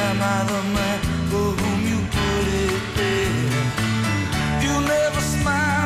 am 0.09 0.21
I 0.21 0.43
the 0.51 0.61
man 0.75 0.99
for 1.29 1.47
whom 1.59 1.79
you 1.91 1.99
put 2.15 2.45
it 2.65 2.83
there? 2.97 3.65
You 4.63 4.73
never 4.87 5.21
smile. 5.21 5.78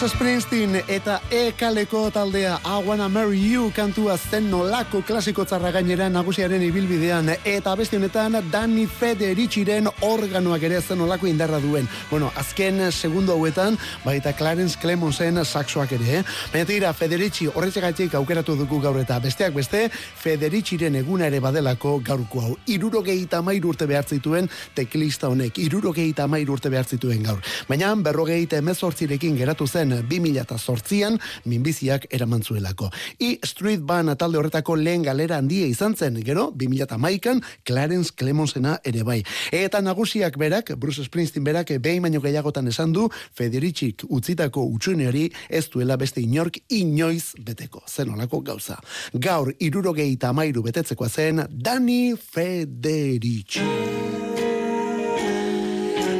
Bruce 0.00 0.14
Springsteen 0.28 0.82
eta 0.92 1.22
E-kaleko 1.32 2.10
taldea 2.12 2.58
I 2.60 2.82
Wanna 2.84 3.08
Marry 3.08 3.38
You 3.40 3.70
kantua 3.72 4.18
zen 4.18 4.50
nolako 4.50 5.00
klasiko 5.00 5.46
tzarra 5.48 5.70
gainera 5.72 6.10
nagusiaren 6.12 6.60
ibilbidean 6.66 7.30
eta 7.48 7.72
beste 7.80 7.96
honetan 7.96 8.36
Danny 8.52 8.84
Federiciren 8.86 9.88
organoak 10.04 10.66
ere 10.68 10.82
zen 10.82 11.00
nolako 11.00 11.30
indarra 11.30 11.62
duen. 11.64 11.88
Bueno, 12.10 12.28
azken 12.36 12.92
segundo 12.92 13.32
hauetan 13.32 13.78
baita 14.04 14.34
Clarence 14.36 14.76
Clemonsen 14.76 15.40
saxoak 15.46 15.94
ere, 15.96 16.18
eh? 16.18 16.22
Baina 16.52 16.68
tira, 16.68 16.92
Federici 16.92 17.48
horretzagatik 17.48 18.18
aukeratu 18.20 18.58
dugu 18.60 18.82
gaur 18.84 19.00
eta 19.00 19.18
besteak 19.24 19.56
beste, 19.56 19.86
Federiciren 19.88 21.00
eguna 21.00 21.30
ere 21.32 21.40
badelako 21.40 22.02
gaurko 22.04 22.44
hau. 22.44 22.52
Irurogeita 22.66 23.40
mairu 23.40 23.72
urte 23.72 23.88
behar 23.88 24.04
zituen 24.04 24.52
teklista 24.76 25.32
honek, 25.32 25.56
irurogeita 25.56 26.28
mairu 26.28 26.58
urte 26.58 26.68
behar 26.68 26.84
zituen 26.84 27.24
gaur. 27.24 27.40
Baina 27.68 27.94
berrogeita 27.96 28.60
emezortzirekin 28.60 29.40
geratu 29.40 29.66
zen 29.66 30.02
2008an 30.18 31.18
minbiziak 31.44 32.06
eraman 32.10 32.42
zuelako. 32.42 32.90
I 33.18 33.38
Street 33.44 33.84
Band 33.86 34.16
talde 34.18 34.38
horretako 34.38 34.76
lehen 34.76 35.02
galera 35.02 35.38
handia 35.38 35.66
izan 35.66 35.96
zen, 35.96 36.20
gero 36.24 36.50
2008an 36.56 37.42
Clarence 37.64 38.12
Clemonsena 38.14 38.78
ere 38.84 39.04
bai. 39.04 39.22
Eta 39.52 39.80
nagusiak 39.82 40.38
berak, 40.38 40.74
Bruce 40.76 41.04
Springsteen 41.04 41.44
berak 41.44 41.72
behin 41.82 42.02
baino 42.02 42.20
gehiagotan 42.20 42.68
esan 42.68 42.92
du 42.92 43.08
Federicik 43.34 44.04
utzitako 44.08 44.64
utxuneari 44.74 45.28
ez 45.48 45.66
duela 45.72 45.96
beste 45.96 46.20
inork 46.20 46.60
inoiz 46.68 47.34
beteko. 47.44 47.82
Zen 47.88 48.12
olako 48.14 48.40
gauza. 48.40 48.78
Gaur 49.14 49.52
irurogeita 49.58 50.32
amairu 50.34 50.62
betetzekoa 50.62 51.08
zen 51.08 51.44
Dani 51.50 52.14
Federici. 52.16 54.27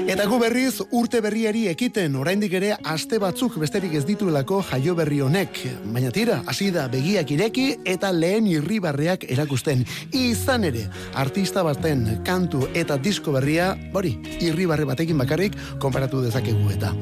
Eta 0.08 0.24
gu 0.24 0.38
berriz 0.40 0.78
urte 0.96 1.18
berriari 1.20 1.66
ekiten 1.68 2.14
oraindik 2.16 2.54
ere 2.56 2.70
aste 2.88 3.18
batzuk 3.20 3.58
besterik 3.60 3.92
ez 3.98 4.06
dituelako 4.08 4.62
jaio 4.70 4.94
berri 4.96 5.18
honek. 5.20 5.60
Baina 5.92 6.08
tira, 6.08 6.38
hasi 6.48 6.70
da 6.72 6.86
begiak 6.88 7.28
ireki 7.34 7.66
eta 7.92 8.08
lehen 8.16 8.48
irribarreak 8.48 9.26
erakusten. 9.28 9.84
Izan 10.16 10.64
ere, 10.64 10.86
artista 11.12 11.60
baten 11.66 12.22
kantu 12.24 12.64
eta 12.72 12.96
disko 12.96 13.36
berria, 13.36 13.74
hori, 13.92 14.14
irribarre 14.40 14.88
batekin 14.88 15.20
bakarrik 15.20 15.60
konparatu 15.76 16.24
dezakegu 16.24 16.72
eta. 16.72 16.94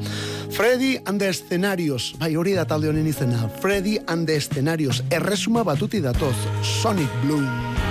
Freddy 0.51 0.97
and 1.07 1.23
the 1.23 1.31
Scenarios, 1.33 2.13
bai 2.19 2.35
hori 2.35 2.59
da 2.59 2.67
talde 2.67 2.91
honen 2.91 3.07
izena, 3.07 3.47
Freddy 3.63 4.01
and 4.09 4.27
the 4.27 4.41
Scenarios, 4.41 5.05
erresuma 5.11 5.63
batuti 5.63 6.03
datoz, 6.03 6.35
Sonic 6.83 7.23
Bloom. 7.23 7.86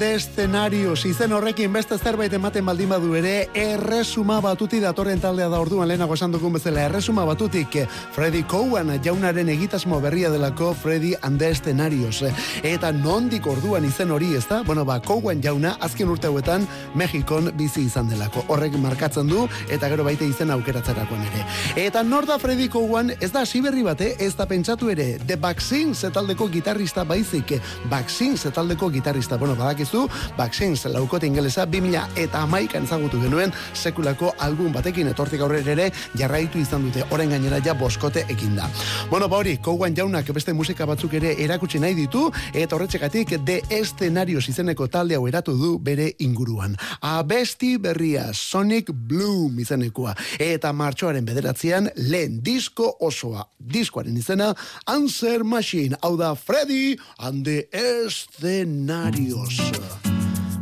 Freddy 0.00 0.29
Scenarios 0.40 1.04
izen 1.04 1.34
horrekin 1.36 1.68
beste 1.72 1.98
zerbait 2.00 2.32
ematen 2.32 2.64
baldin 2.64 2.88
badu 2.88 3.10
ere 3.18 3.50
erresuma 3.60 4.38
batuti 4.40 4.78
datorren 4.80 5.20
taldea 5.20 5.50
da. 5.52 5.58
Orduan 5.60 5.90
lehenago 5.90 6.14
esan 6.16 6.32
dugun 6.32 6.54
bezala 6.56 6.86
erresuma 6.88 7.26
batutik 7.28 7.74
Freddy 8.14 8.40
Cowan 8.48 8.88
jaunaren 9.04 9.50
egitasmo 9.52 9.98
berria 10.00 10.30
delako 10.32 10.70
Freddy 10.72 11.12
and 11.20 11.38
the 11.38 11.50
Scenarios 11.54 12.22
eta 12.62 12.90
nondik 12.90 13.46
orduan 13.46 13.84
izen 13.84 14.14
hori 14.16 14.30
ez 14.34 14.46
da 14.48 14.62
bueno 14.62 14.86
ba 14.86 14.96
Cowan 15.00 15.42
jauna 15.42 15.74
azken 15.78 16.08
urte 16.08 16.30
hauetan 16.30 16.64
Mexikon 16.94 17.52
bizi 17.58 17.82
izan 17.82 18.08
delako. 18.08 18.46
Horrek 18.48 18.80
markatzen 18.80 19.28
du 19.28 19.46
eta 19.68 19.92
gero 19.92 20.08
baita 20.08 20.24
izen 20.24 20.50
aukeratzerakoan 20.56 21.20
ere. 21.20 21.44
Eta 21.84 22.02
nor 22.02 22.24
da 22.24 22.38
Freddy 22.38 22.70
Cowan? 22.72 23.12
Ez 23.20 23.30
da 23.32 23.42
hasi 23.42 23.60
berri 23.60 23.84
bate 23.84 24.14
ez 24.18 24.32
da 24.40 24.48
pentsatu 24.48 24.88
ere. 24.88 25.18
The 25.18 25.36
Vaccines 25.36 26.00
taldeko 26.00 26.48
gitarrista 26.48 27.04
baizik 27.04 27.58
Vaccines 27.92 28.48
taldeko 28.48 28.88
gitarrista. 28.88 29.36
Bueno 29.36 29.54
badakizu 29.54 30.08
Vaccines 30.36 30.84
laukote 30.84 31.26
ingelesa 31.26 31.66
2000 31.66 32.06
eta 32.16 32.42
amaikan 32.42 32.84
ezagutu 32.84 33.20
genuen 33.20 33.52
sekulako 33.74 34.34
album 34.38 34.72
batekin. 34.72 35.08
Etortik 35.10 35.40
aurrera 35.40 35.72
ere 35.72 35.90
jarraitu 36.18 36.58
izan 36.58 36.84
dute. 36.86 37.04
Orain 37.10 37.30
gainera 37.30 37.60
ja 37.64 37.74
boskote 37.74 38.24
ekin 38.28 38.56
da. 38.56 38.68
Bueno 39.10 39.28
ba 39.28 39.36
hori 39.36 39.58
Cowan 39.58 39.96
jaunak 39.96 40.32
beste 40.34 40.52
musika 40.52 40.86
batzuk 40.86 41.14
ere 41.14 41.34
erakutsi 41.44 41.78
nahi 41.78 41.94
ditu 41.94 42.30
eta 42.54 42.76
horretxegatik 42.76 43.36
The 43.44 43.60
Escenarios 43.70 44.48
izeneko 44.48 44.88
talde 44.88 45.16
hau 45.16 45.26
eratu 45.28 45.56
du 45.56 45.78
bere 45.78 46.14
inguruan. 46.18 46.76
Abesti 47.00 47.76
berria 47.78 48.32
Sonic 48.34 48.90
Bloom 48.92 49.58
izenekoa. 49.60 50.14
Eta 50.38 50.72
martxoaren 50.72 51.24
bederatzean 51.24 51.90
lehen 51.96 52.40
disko 52.44 52.96
osoa. 53.00 53.44
Diskoaren 53.58 54.16
izena 54.16 54.54
Answer 54.86 55.44
Machine. 55.44 55.96
Hau 56.02 56.16
da 56.16 56.34
Freddy 56.34 56.98
and 57.18 57.44
the 57.44 57.68
Escenarios 57.72 59.60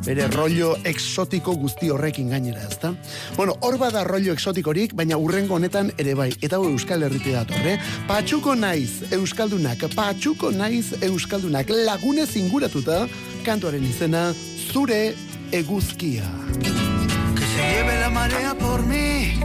bere 0.04 0.26
rollo 0.28 0.76
exotiko 0.88 1.54
guzti 1.58 1.90
horrekin 1.90 2.30
gainera, 2.30 2.62
ezta? 2.68 2.92
Bueno, 3.36 3.56
hor 3.60 3.78
bada 3.78 4.04
rollo 4.04 4.32
exotikorik, 4.32 4.94
baina 4.96 5.18
urrengo 5.18 5.56
honetan 5.58 5.92
ere 5.98 6.14
bai, 6.18 6.30
eta 6.40 6.56
hau 6.56 6.68
Euskal 6.70 7.04
Herriti 7.06 7.34
dator, 7.34 7.66
eh? 7.66 7.78
Patxuko 8.08 8.54
naiz 8.54 9.12
Euskaldunak, 9.12 9.84
patxuko 9.94 10.52
naiz 10.54 10.94
Euskaldunak, 11.02 11.70
lagunez 11.88 12.30
inguratuta, 12.40 13.06
kantuaren 13.46 13.84
izena, 13.84 14.32
zure 14.72 15.14
eguzkia. 15.52 16.24
Que 16.62 17.44
se 17.44 17.70
lleve 17.72 18.00
la 18.00 18.10
marea 18.10 18.54
por 18.54 18.84
mí. 18.86 19.40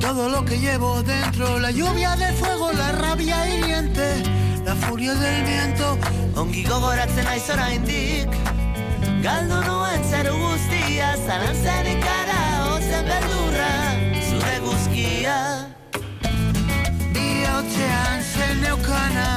Todo 0.00 0.28
lo 0.28 0.44
que 0.44 0.58
llevo 0.58 1.02
dentro, 1.02 1.58
la 1.58 1.70
lluvia 1.70 2.16
de 2.16 2.32
fuego, 2.32 2.72
la 2.72 2.92
rabia 2.92 3.46
hiriente, 3.48 4.22
la 4.64 4.74
furia 4.74 5.14
del 5.14 5.44
viento. 5.44 5.98
Ongi 6.36 6.64
gogoratzen 6.64 7.24
naiz 7.24 7.48
oraindik 7.50 8.59
Galdu 9.24 9.58
nuen 9.66 10.04
zeru 10.10 10.34
guztia 10.36 11.10
Zalantzarik 11.26 12.02
gara 12.04 12.40
ozen 12.74 13.04
beldurra 13.08 13.72
Zure 14.28 14.56
guzkia 14.66 15.38
Bihotzean 17.14 18.22
zen 18.32 18.60
neukana. 18.62 19.30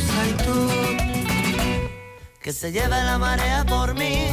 Zaitut. 0.00 0.98
Que 2.40 2.52
se 2.52 2.70
lleve 2.72 3.02
la 3.04 3.16
marea 3.18 3.64
por 3.64 3.94
mí 3.94 4.26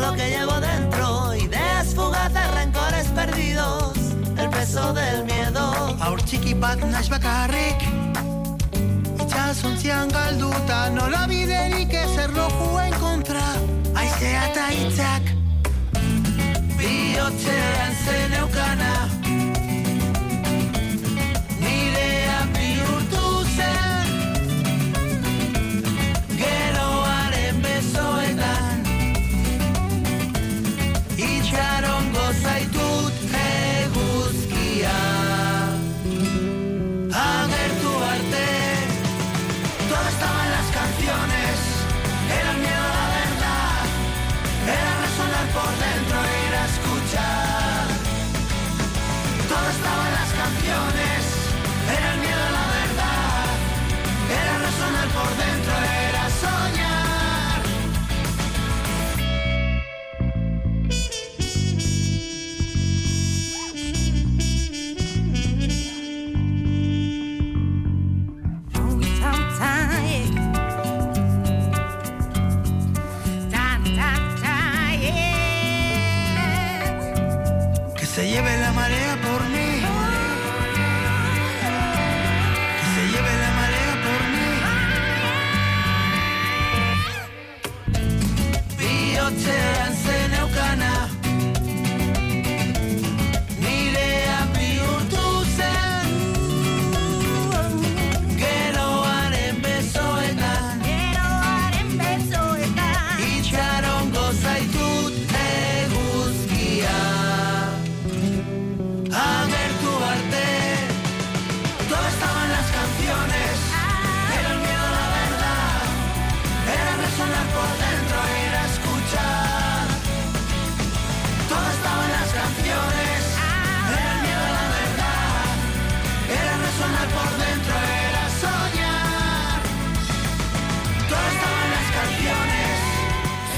Lo 0.00 0.12
que 0.14 0.30
llevo 0.30 0.60
dentro 0.60 1.34
Ideas 1.34 1.94
fugaces, 1.94 2.50
rencores 2.54 3.06
perdidos 3.08 3.92
El 4.36 4.48
peso 4.50 4.92
del 4.92 5.24
miedo. 5.24 5.96
Aur 6.00 6.22
txiki 6.22 6.54
bat 6.54 6.80
naiz 6.92 7.08
bakarrik 7.12 7.84
Itxasontzian 9.20 10.08
galduta 10.08 10.88
Nola 10.96 11.26
biderik 11.28 11.92
ez 11.92 12.16
erlojuen 12.24 12.94
kontra. 13.02 13.44
Aizea 13.94 14.46
eta 14.50 14.68
hitzak 14.72 15.34
Bihotzean 16.80 17.59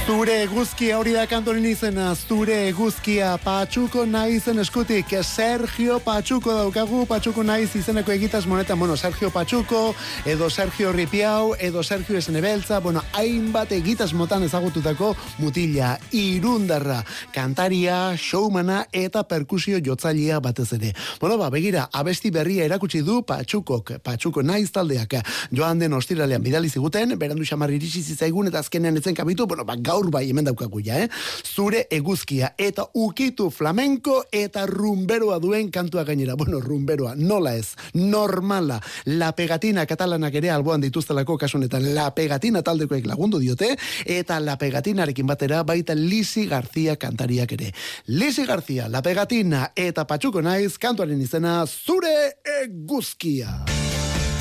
Zure 0.03 0.35
eguzkia 0.43 0.97
hori 0.99 1.13
da 1.15 1.29
kantoren 1.31 1.63
izena, 1.63 2.09
zure 2.19 2.57
eguzkia 2.73 3.37
patxuko 3.39 4.03
naizen 4.03 4.59
eskutik, 4.59 5.13
Sergio 5.23 6.01
Patxuko 6.03 6.57
daukagu, 6.57 7.05
patxuko 7.07 7.45
naiz 7.47 7.69
izeneko 7.79 8.11
egitas 8.11 8.43
monetan, 8.51 8.81
bueno, 8.81 8.97
Sergio 8.99 9.31
Patxuko, 9.31 9.95
edo 10.27 10.49
Sergio 10.51 10.91
Ripiau, 10.93 11.55
edo 11.55 11.85
Sergio 11.87 12.19
Esenebeltza, 12.19 12.81
bueno, 12.83 13.05
hainbat 13.15 13.71
egitas 13.77 14.11
motan 14.13 14.43
ezagututako 14.43 15.13
mutila, 15.39 15.93
irundarra, 16.11 17.05
kantaria, 17.33 18.17
showmana 18.19 18.83
eta 18.91 19.23
perkusio 19.23 19.79
jotzailea 19.79 20.41
batez 20.43 20.73
ere. 20.81 20.93
Bueno, 21.21 21.39
ba, 21.39 21.51
begira, 21.55 21.87
abesti 21.93 22.35
berria 22.35 22.67
erakutsi 22.67 23.05
du 23.07 23.21
patxukok, 23.23 24.01
patxuko 24.03 24.43
naiz 24.43 24.73
taldeak, 24.75 25.21
joan 25.55 25.79
den 25.79 25.95
ostiralean 25.95 26.43
bidali 26.43 26.69
ziguten, 26.69 27.15
berandu 27.19 27.47
xamar 27.47 27.71
iritsi 27.71 28.03
zitzaigun 28.03 28.51
eta 28.51 28.67
azkenean 28.67 28.99
etzen 28.99 29.15
kabitu, 29.15 29.47
bueno, 29.47 29.63
ba, 29.65 29.79
gaur 29.93 30.09
bai 30.13 30.25
hemen 30.31 30.47
daukagu 30.49 30.81
ja, 30.85 31.03
eh? 31.05 31.09
Zure 31.45 31.85
eguzkia 31.93 32.53
eta 32.61 32.87
ukitu 32.97 33.51
flamenko 33.53 34.23
eta 34.33 34.65
rumberoa 34.71 35.39
duen 35.43 35.71
kantua 35.73 36.05
gainera. 36.09 36.37
Bueno, 36.41 36.61
rumberoa, 36.65 37.15
nola 37.17 37.55
ez, 37.59 37.75
normala. 37.95 38.81
La 39.07 39.33
pegatina 39.37 39.85
katalanak 39.87 40.35
ere 40.41 40.53
alboan 40.55 40.83
dituztelako 40.85 41.37
kasunetan. 41.45 41.91
La 41.95 42.09
pegatina 42.17 42.63
taldekoek 42.65 43.07
lagundu 43.07 43.41
diote 43.43 43.75
eta 44.07 44.41
la 44.41 44.57
pegatinarekin 44.59 45.29
batera 45.29 45.63
baita 45.69 45.97
Lisi 45.99 46.47
García 46.49 46.97
kantariak 46.97 47.53
ere. 47.59 47.73
Lisi 48.07 48.47
García, 48.49 48.89
la 48.89 49.03
pegatina 49.03 49.71
eta 49.77 50.07
patxuko 50.09 50.43
naiz 50.43 50.79
kantuaren 50.81 51.21
izena 51.21 51.63
zure 51.67 52.39
eguzkia. 52.63 53.61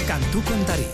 Kantu 0.07 0.43
kontari. 0.47 0.87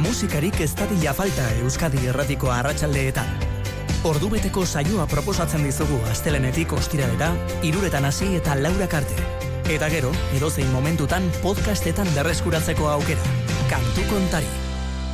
Musikarik 0.00 0.60
ez 0.62 0.72
dadila 0.78 1.12
falta 1.16 1.50
Euskadi 1.60 2.06
erratiko 2.12 2.52
arratsaldeetan. 2.54 3.59
Ordubeteko 4.00 4.62
saioa 4.64 5.04
proposatzen 5.04 5.66
dizugu 5.66 5.98
astelenetik 6.08 6.72
ostiralera, 6.72 7.34
iruretan 7.62 8.06
hasi 8.08 8.30
eta 8.38 8.54
laurak 8.56 8.94
arte. 8.96 9.26
Eta 9.68 9.90
gero, 9.92 10.08
edozein 10.38 10.70
momentutan 10.72 11.26
podcastetan 11.42 12.08
berreskuratzeko 12.14 12.88
aukera. 12.88 13.34
Kantu 13.68 14.06
kontari. 14.08 14.48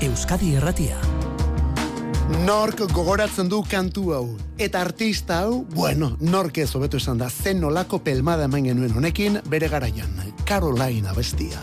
Euskadi 0.07 0.55
erratia. 0.61 1.01
Nork 2.47 2.85
gogoratzen 2.93 3.51
du 3.51 3.65
kantu 3.67 4.13
hau. 4.15 4.25
Eta 4.57 4.85
artista 4.87 5.41
hau, 5.43 5.65
bueno, 5.75 6.13
nork 6.21 6.63
ez 6.63 6.71
hobeto 6.79 7.03
esan 7.03 7.19
da, 7.19 7.27
zen 7.31 7.61
nolako 7.61 7.99
pelmada 8.07 8.47
eman 8.47 8.71
genuen 8.71 8.95
honekin, 8.95 9.41
bere 9.51 9.69
garaian, 9.69 10.15
Carolina 10.45 11.13
bestia. 11.13 11.59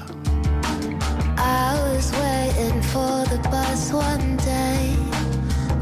I 1.39 1.80
was 1.80 2.11
waiting 2.19 2.82
for 2.91 3.24
the 3.32 3.39
bus 3.49 3.93
one. 3.93 4.32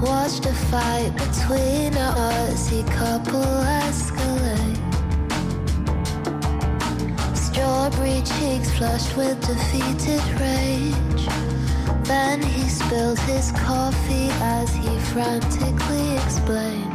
Watched 0.01 0.47
a 0.47 0.53
fight 0.53 1.11
between 1.15 1.93
a 1.93 2.13
Aussie 2.17 2.87
couple 2.91 3.39
escalate. 3.85 4.77
Strawberry 7.37 8.23
cheeks 8.23 8.71
flushed 8.77 9.15
with 9.15 9.39
defeated 9.45 10.23
rage. 10.39 11.27
Then 12.07 12.41
he 12.41 12.67
spilled 12.67 13.19
his 13.19 13.51
coffee 13.51 14.29
as 14.41 14.73
he 14.73 14.97
frantically 15.13 16.15
explained. 16.15 16.90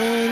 When 0.00 0.29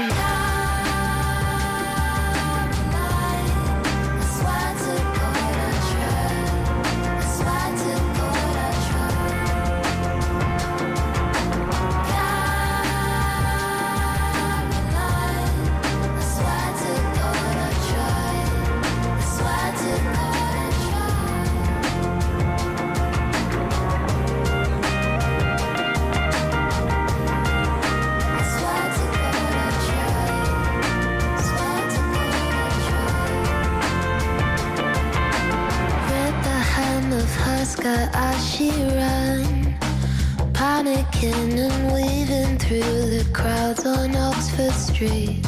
on 44.59 44.66
Oxford 44.66 44.94
Street. 44.94 45.46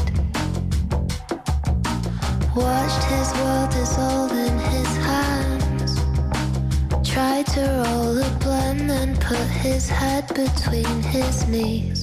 Watched 2.55 3.03
his 3.03 3.33
world 3.33 3.69
dissolve 3.71 4.31
in 4.31 4.57
his 4.59 4.97
hands. 4.97 5.95
Tried 7.09 7.47
to 7.47 7.61
roll 7.61 8.17
a 8.17 8.29
blunt, 8.39 8.87
then 8.87 9.17
put 9.17 9.37
his 9.37 9.89
head 9.89 10.27
between 10.27 11.01
his 11.03 11.47
knees. 11.47 12.00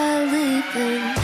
Caliban. 0.00 1.19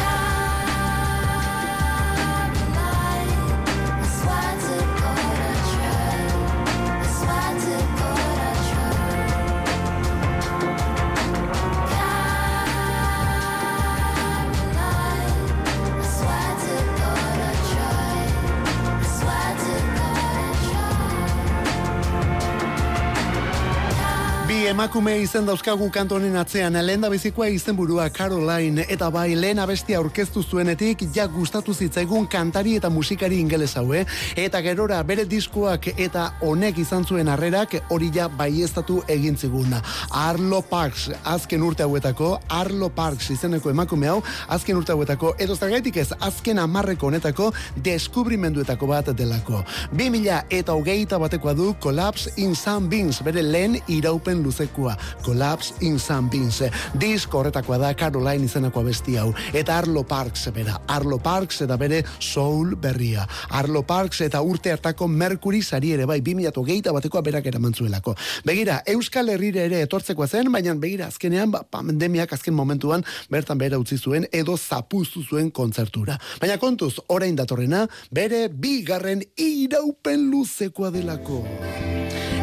Emakume 24.77 25.14
izen 25.22 25.47
dauzkagu 25.49 25.87
kantu 25.89 26.18
honen 26.18 26.35
atzean, 26.37 26.74
lehen 26.85 27.01
da 27.01 27.09
bizikoa 27.09 27.47
izenburua 27.49 28.11
Caroline, 28.12 28.85
eta 28.93 29.07
bai 29.09 29.31
lehen 29.33 29.57
abestia 29.62 29.97
aurkeztu 29.97 30.43
zuenetik, 30.43 31.07
ja 31.14 31.24
gustatu 31.33 31.72
zitzaigun 31.72 32.27
kantari 32.29 32.74
eta 32.77 32.91
musikari 32.93 33.39
ingeles 33.41 33.70
hau, 33.81 33.87
eh? 33.97 34.03
Eta 34.37 34.61
gerora 34.61 34.99
bere 35.09 35.24
diskoak 35.24 35.89
eta 35.95 36.27
honek 36.45 36.83
izan 36.83 37.07
zuen 37.09 37.31
harrerak 37.33 37.79
hori 37.89 38.11
ja 38.12 38.27
baiestatu 38.29 38.99
egin 39.09 39.39
zigun. 39.41 39.72
Arlo 40.11 40.61
Parks, 40.61 41.07
azken 41.24 41.64
urte 41.64 41.87
hauetako, 41.87 42.35
Arlo 42.59 42.91
Parks 42.93 43.31
izeneko 43.33 43.72
emakume 43.72 44.12
hau, 44.12 44.18
azken 44.59 44.77
urte 44.77 44.93
hauetako, 44.93 45.33
edo 45.39 45.57
zergaitik 45.57 46.03
ez, 46.05 46.11
azken 46.20 46.61
amarreko 46.61 47.09
honetako 47.09 47.49
deskubrimenduetako 47.81 48.93
bat 48.93 49.09
delako. 49.16 49.64
2000 49.97 50.45
eta 50.61 50.77
hogeita 50.77 51.22
batekoa 51.24 51.57
du 51.57 51.72
Collapse 51.81 52.37
in 52.37 52.53
Sun 52.55 52.91
Beans, 52.93 53.24
bere 53.24 53.41
lehen 53.41 53.81
iraupen 53.89 54.45
luzekoa. 54.66 54.96
Collapse 55.22 55.74
in 55.80 55.98
Sun 55.98 56.30
Beans. 56.30 56.62
Disko 56.98 57.38
horretakoa 57.38 57.78
da 57.78 57.94
Caroline 57.94 58.44
izeneko 58.44 58.80
abesti 58.80 59.16
hau. 59.16 59.32
Eta 59.52 59.78
Arlo 59.78 60.04
Parks 60.04 60.50
bera. 60.52 60.80
Arlo 60.86 61.18
Parks 61.18 61.62
eta 61.62 61.76
bere 61.76 62.04
Soul 62.18 62.76
berria. 62.76 63.26
Arlo 63.50 63.82
Parks 63.82 64.20
eta 64.20 64.40
urte 64.42 64.72
hartako 64.72 65.08
Mercury 65.08 65.62
sari 65.62 65.92
ere 65.92 66.06
bai 66.06 66.20
2008 66.20 66.92
batekoa 66.92 67.22
berak 67.22 67.46
eraman 67.46 67.74
zuelako. 67.74 68.14
Begira, 68.44 68.82
Euskal 68.86 69.28
Herrire 69.28 69.64
ere 69.66 69.82
etortzekoa 69.82 70.26
zen, 70.26 70.50
baina 70.52 70.74
begira, 70.74 71.06
azkenean, 71.06 71.50
ba, 71.50 71.62
pandemiak 71.62 72.32
azken 72.32 72.54
momentuan 72.54 73.04
bertan 73.30 73.58
bera 73.58 73.78
utzi 73.78 73.98
zuen 73.98 74.26
edo 74.32 74.56
zapuztu 74.56 75.22
zuen 75.22 75.50
kontzertura. 75.50 76.18
Baina 76.40 76.58
kontuz, 76.58 76.96
orain 77.08 77.36
datorrena, 77.36 77.86
bere 78.10 78.48
bigarren 78.48 79.22
iraupen 79.36 80.30
luzekoa 80.30 80.90
delako. 80.90 81.44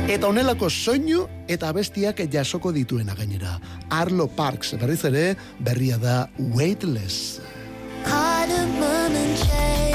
Eta 0.04 0.28
honelako 0.28 0.68
soinu 0.68 1.22
eta 1.48 1.70
abestiak 1.72 2.20
jasoko 2.32 2.74
dituena 2.76 3.16
gainera. 3.16 3.54
Arlo 3.90 4.28
Parks 4.28 4.76
berriz 4.82 5.00
ere 5.08 5.24
berria 5.64 5.98
da 5.98 6.28
Weightless. 6.38 7.40
Cardamom 8.04 9.16
and 9.16 9.93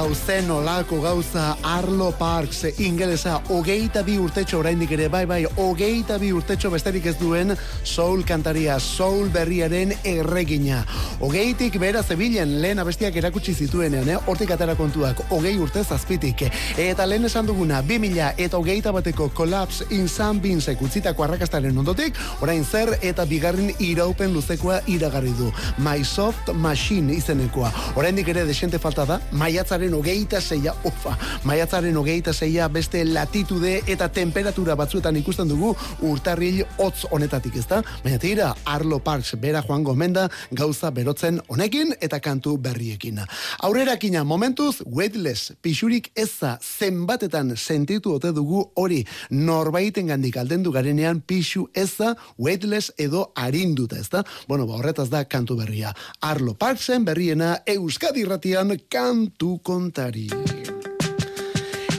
Wow, 0.00 0.14
zen 0.14 0.50
olako 0.50 0.96
gauza 1.02 1.56
Arlo 1.62 2.06
Parks 2.16 2.62
ingelesa 2.80 3.34
hogeita 3.52 4.00
bi 4.00 4.14
urtetxo 4.16 4.62
oraindik 4.62 4.94
ere 4.96 5.10
bai 5.12 5.26
bai 5.28 5.42
hogeita 5.44 6.16
bi 6.18 6.30
urtetxo 6.32 6.70
besterik 6.72 7.04
ez 7.10 7.18
duen 7.20 7.52
soul 7.84 8.22
kantaria 8.24 8.78
soul 8.80 9.28
berriaren 9.28 9.92
erregina. 10.08 10.78
Hogeitik 11.20 11.76
bera 11.82 12.00
zebilen 12.02 12.54
lehen 12.62 12.80
abestiak 12.80 13.18
erakutsi 13.20 13.52
zituenean 13.52 14.08
eh? 14.08 14.16
hortik 14.24 14.54
atera 14.54 14.72
kontuak 14.78 15.20
hogei 15.28 15.58
urte 15.60 15.84
zazpitik. 15.84 16.46
Eta 16.80 17.04
lehen 17.04 17.28
esan 17.28 17.50
duguna 17.50 17.82
2000 17.82 18.30
eta 18.40 18.56
hogeita 18.56 18.96
bateko 18.96 19.28
Collapse 19.36 19.84
in 19.90 20.08
San 20.08 20.40
Vincek 20.40 20.80
utzitako 20.80 21.28
arrakastaren 21.28 21.76
ondotik 21.76 22.16
orain 22.40 22.64
zer 22.64 22.94
eta 23.02 23.28
bigarren 23.28 23.74
iraupen 23.78 24.32
luzekoa 24.32 24.80
iragarri 24.86 25.36
du. 25.36 25.52
My 25.76 26.00
Soft 26.04 26.54
Machine 26.54 27.20
izenekoa. 27.20 27.68
Oraindik 28.00 28.32
ere 28.32 28.48
desente 28.48 28.80
falta 28.80 29.04
da 29.04 29.20
maiatzaren 29.32 29.89
hogeita 29.94 30.40
zeia 30.40 30.74
ufa, 30.84 31.16
maiatzaren 31.44 31.96
hogeita 31.96 32.32
zeia 32.32 32.68
beste 32.68 33.04
latitude 33.04 33.80
eta 33.86 34.08
temperatura 34.08 34.76
batzuetan 34.76 35.16
ikusten 35.20 35.48
dugu 35.48 35.74
urtarril 36.06 36.62
hotz 36.78 37.06
honetatik 37.10 37.56
ezta? 37.60 37.82
Baina 38.04 38.18
tira 38.18 38.54
Arlo 38.64 38.98
Parks 39.04 39.34
bera 39.40 39.62
joan 39.66 39.84
gomenda 39.84 40.28
gauza 40.50 40.90
berotzen 40.90 41.40
honekin 41.48 41.94
eta 42.00 42.20
kantu 42.20 42.56
berriekin. 42.58 43.20
Aurrerakina 43.62 44.24
momentuz 44.24 44.82
weightless 44.86 45.52
pixurik 45.62 46.10
eza 46.14 46.56
zenbatetan 46.60 47.56
sentitu 47.56 48.14
ote 48.14 48.32
dugu 48.32 48.64
hori. 48.76 49.04
Norbaiten 49.30 50.10
gandik 50.12 50.36
aldendu 50.36 50.72
garenean 50.72 51.20
pixu 51.20 51.66
eza 51.74 52.14
weightless 52.38 52.92
edo 52.98 53.30
arinduta 53.34 53.98
ezta? 54.00 54.24
Bueno 54.48 54.66
ba 54.66 54.78
horretaz 54.78 55.08
da 55.10 55.24
kantu 55.24 55.56
berria. 55.56 55.94
Arlo 56.20 56.54
Parksen 56.54 57.04
berriena 57.04 57.58
Euskadi 57.66 58.24
irratian 58.24 58.76
kantu 58.88 59.58
kontari. 59.80 60.28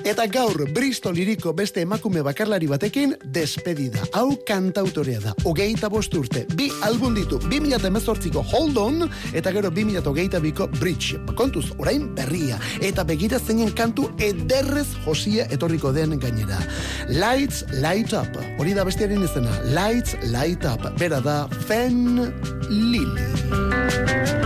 Eta 0.02 0.26
gaur 0.26 0.66
Bristol 0.74 1.20
iriko 1.22 1.52
beste 1.54 1.84
emakume 1.86 2.24
bakarlari 2.26 2.68
batekin 2.70 3.14
despedida. 3.34 4.02
Hau 4.18 4.34
kantautorea 4.48 5.22
da. 5.22 5.34
Hogeita 5.46 5.90
bost 5.94 6.14
urte. 6.18 6.44
Bi 6.58 6.72
album 6.86 7.14
ditu. 7.18 7.38
2018ko 7.46 8.42
Hold 8.52 8.80
On 8.82 9.06
eta 9.34 9.54
gero 9.54 9.70
2022ko 9.70 10.68
Bridge. 10.80 11.22
Kontuz, 11.38 11.68
orain 11.78 12.10
berria. 12.18 12.58
Eta 12.82 13.06
begira 13.06 13.40
zeinen 13.40 13.74
kantu 13.78 14.10
ederrez 14.18 14.88
josia 15.06 15.46
etorriko 15.54 15.94
den 15.94 16.18
gainera. 16.20 16.60
Lights 17.10 17.64
Light 17.78 18.14
Up. 18.18 18.42
Hori 18.58 18.74
da 18.78 18.86
bestiaren 18.86 19.22
izena. 19.22 19.54
Lights 19.70 20.18
Light 20.34 20.66
Up. 20.66 20.90
Bera 20.98 21.22
da 21.22 21.44
Fen 21.70 22.26
Lily. 22.70 24.41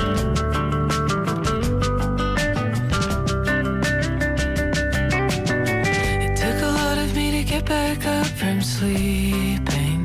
Back 7.65 8.05
up 8.05 8.27
from 8.27 8.61
sleeping. 8.61 10.01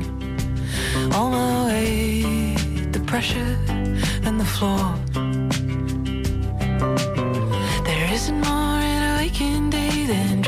On 1.13 1.31
my 1.31 1.65
way, 1.67 2.55
the 2.91 2.99
pressure 3.05 3.57
and 4.25 4.39
the 4.39 4.45
floor. 4.45 4.95
There 7.85 8.13
isn't 8.13 8.39
more 8.41 8.79
in 8.79 9.01
a 9.09 9.15
waking 9.17 9.69
day 9.69 10.05
than 10.05 10.40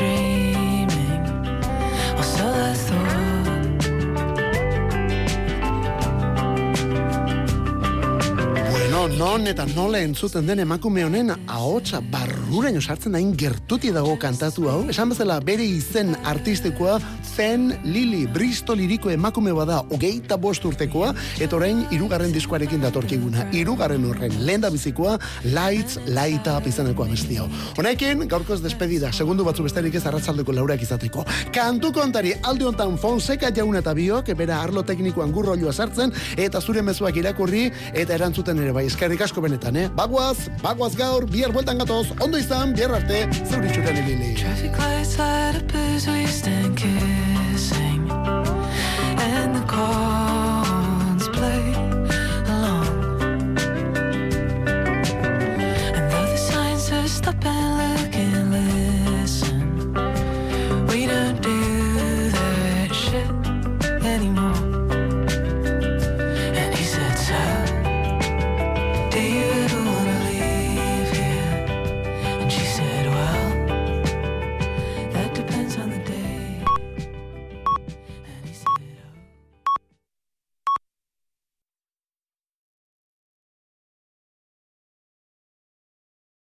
non 9.18 9.46
eta 9.46 9.64
nola 9.76 10.00
entzuten 10.02 10.46
den 10.46 10.60
emakume 10.64 11.04
honen 11.04 11.30
ahotsa 11.46 12.00
barruraino 12.10 12.80
sartzen 12.80 13.12
dain 13.14 13.34
gertuti 13.38 13.92
dago 13.94 14.16
kantatu 14.18 14.66
hau. 14.70 14.80
Esan 14.90 15.12
bezala 15.12 15.36
bere 15.40 15.62
izen 15.64 16.14
artistikoa 16.24 16.98
Fen 17.34 17.72
Lili, 17.82 18.26
Bristol 18.30 18.80
iriko 18.84 19.10
emakume 19.10 19.52
bada 19.54 19.80
hogeita 19.90 20.36
bost 20.38 20.64
urtekoa, 20.64 21.12
eta 21.42 21.56
orain 21.56 21.80
irugarren 21.94 22.32
diskoarekin 22.34 22.82
datorkiguna. 22.82 23.48
Irugarren 23.54 24.04
horren 24.06 24.34
lehen 24.46 24.62
da 24.62 24.70
bizikoa 24.70 25.16
Lights 25.44 25.98
Light 26.06 26.46
Up 26.50 26.66
izaneko 26.70 27.06
abesti 27.06 27.38
hau. 27.42 27.48
Honekin, 27.78 28.26
gaurkoz 28.30 28.60
despedida, 28.62 29.12
segundu 29.12 29.46
batzu 29.46 29.66
besterik 29.66 29.98
ez 29.98 30.04
arratzaldeko 30.06 30.54
laurak 30.54 30.82
izateko. 30.86 31.26
Kantu 31.54 31.90
kontari 31.94 32.34
alde 32.42 32.68
hontan 32.70 32.98
Fonseca 33.02 33.50
jaun 33.54 33.78
eta 33.78 33.94
biok, 33.94 34.30
bera 34.38 34.60
arlo 34.62 34.82
teknikoan 34.86 35.34
gurroilua 35.34 35.72
sartzen, 35.72 36.14
eta 36.36 36.62
zure 36.62 36.82
mezuak 36.86 37.18
irakurri, 37.18 37.66
eta 37.92 38.14
erantzuten 38.14 38.62
ere 38.62 38.74
bai, 38.74 38.86
eskerrik 39.04 39.20
asko 39.20 39.42
benetan, 39.44 39.76
eh? 39.76 39.88
Baguaz, 39.92 40.48
baguaz 40.62 40.94
gaur, 40.96 41.26
bihar 41.28 41.52
bueltan 41.52 41.76
gatoz, 41.82 42.06
ondo 42.24 42.40
izan, 42.40 42.72
bihar 42.72 42.94
arte, 42.96 43.26
zuritxuren 43.50 44.00
ibili. 44.00 44.32
Traffic 44.40 44.78
lights 44.80 45.18
light 45.18 45.60
up 45.60 45.74
as 45.74 46.08
we 46.08 46.26
stand 46.26 46.76
kissing 46.76 48.08
And 49.20 49.56
the 49.56 49.64
car 49.68 50.23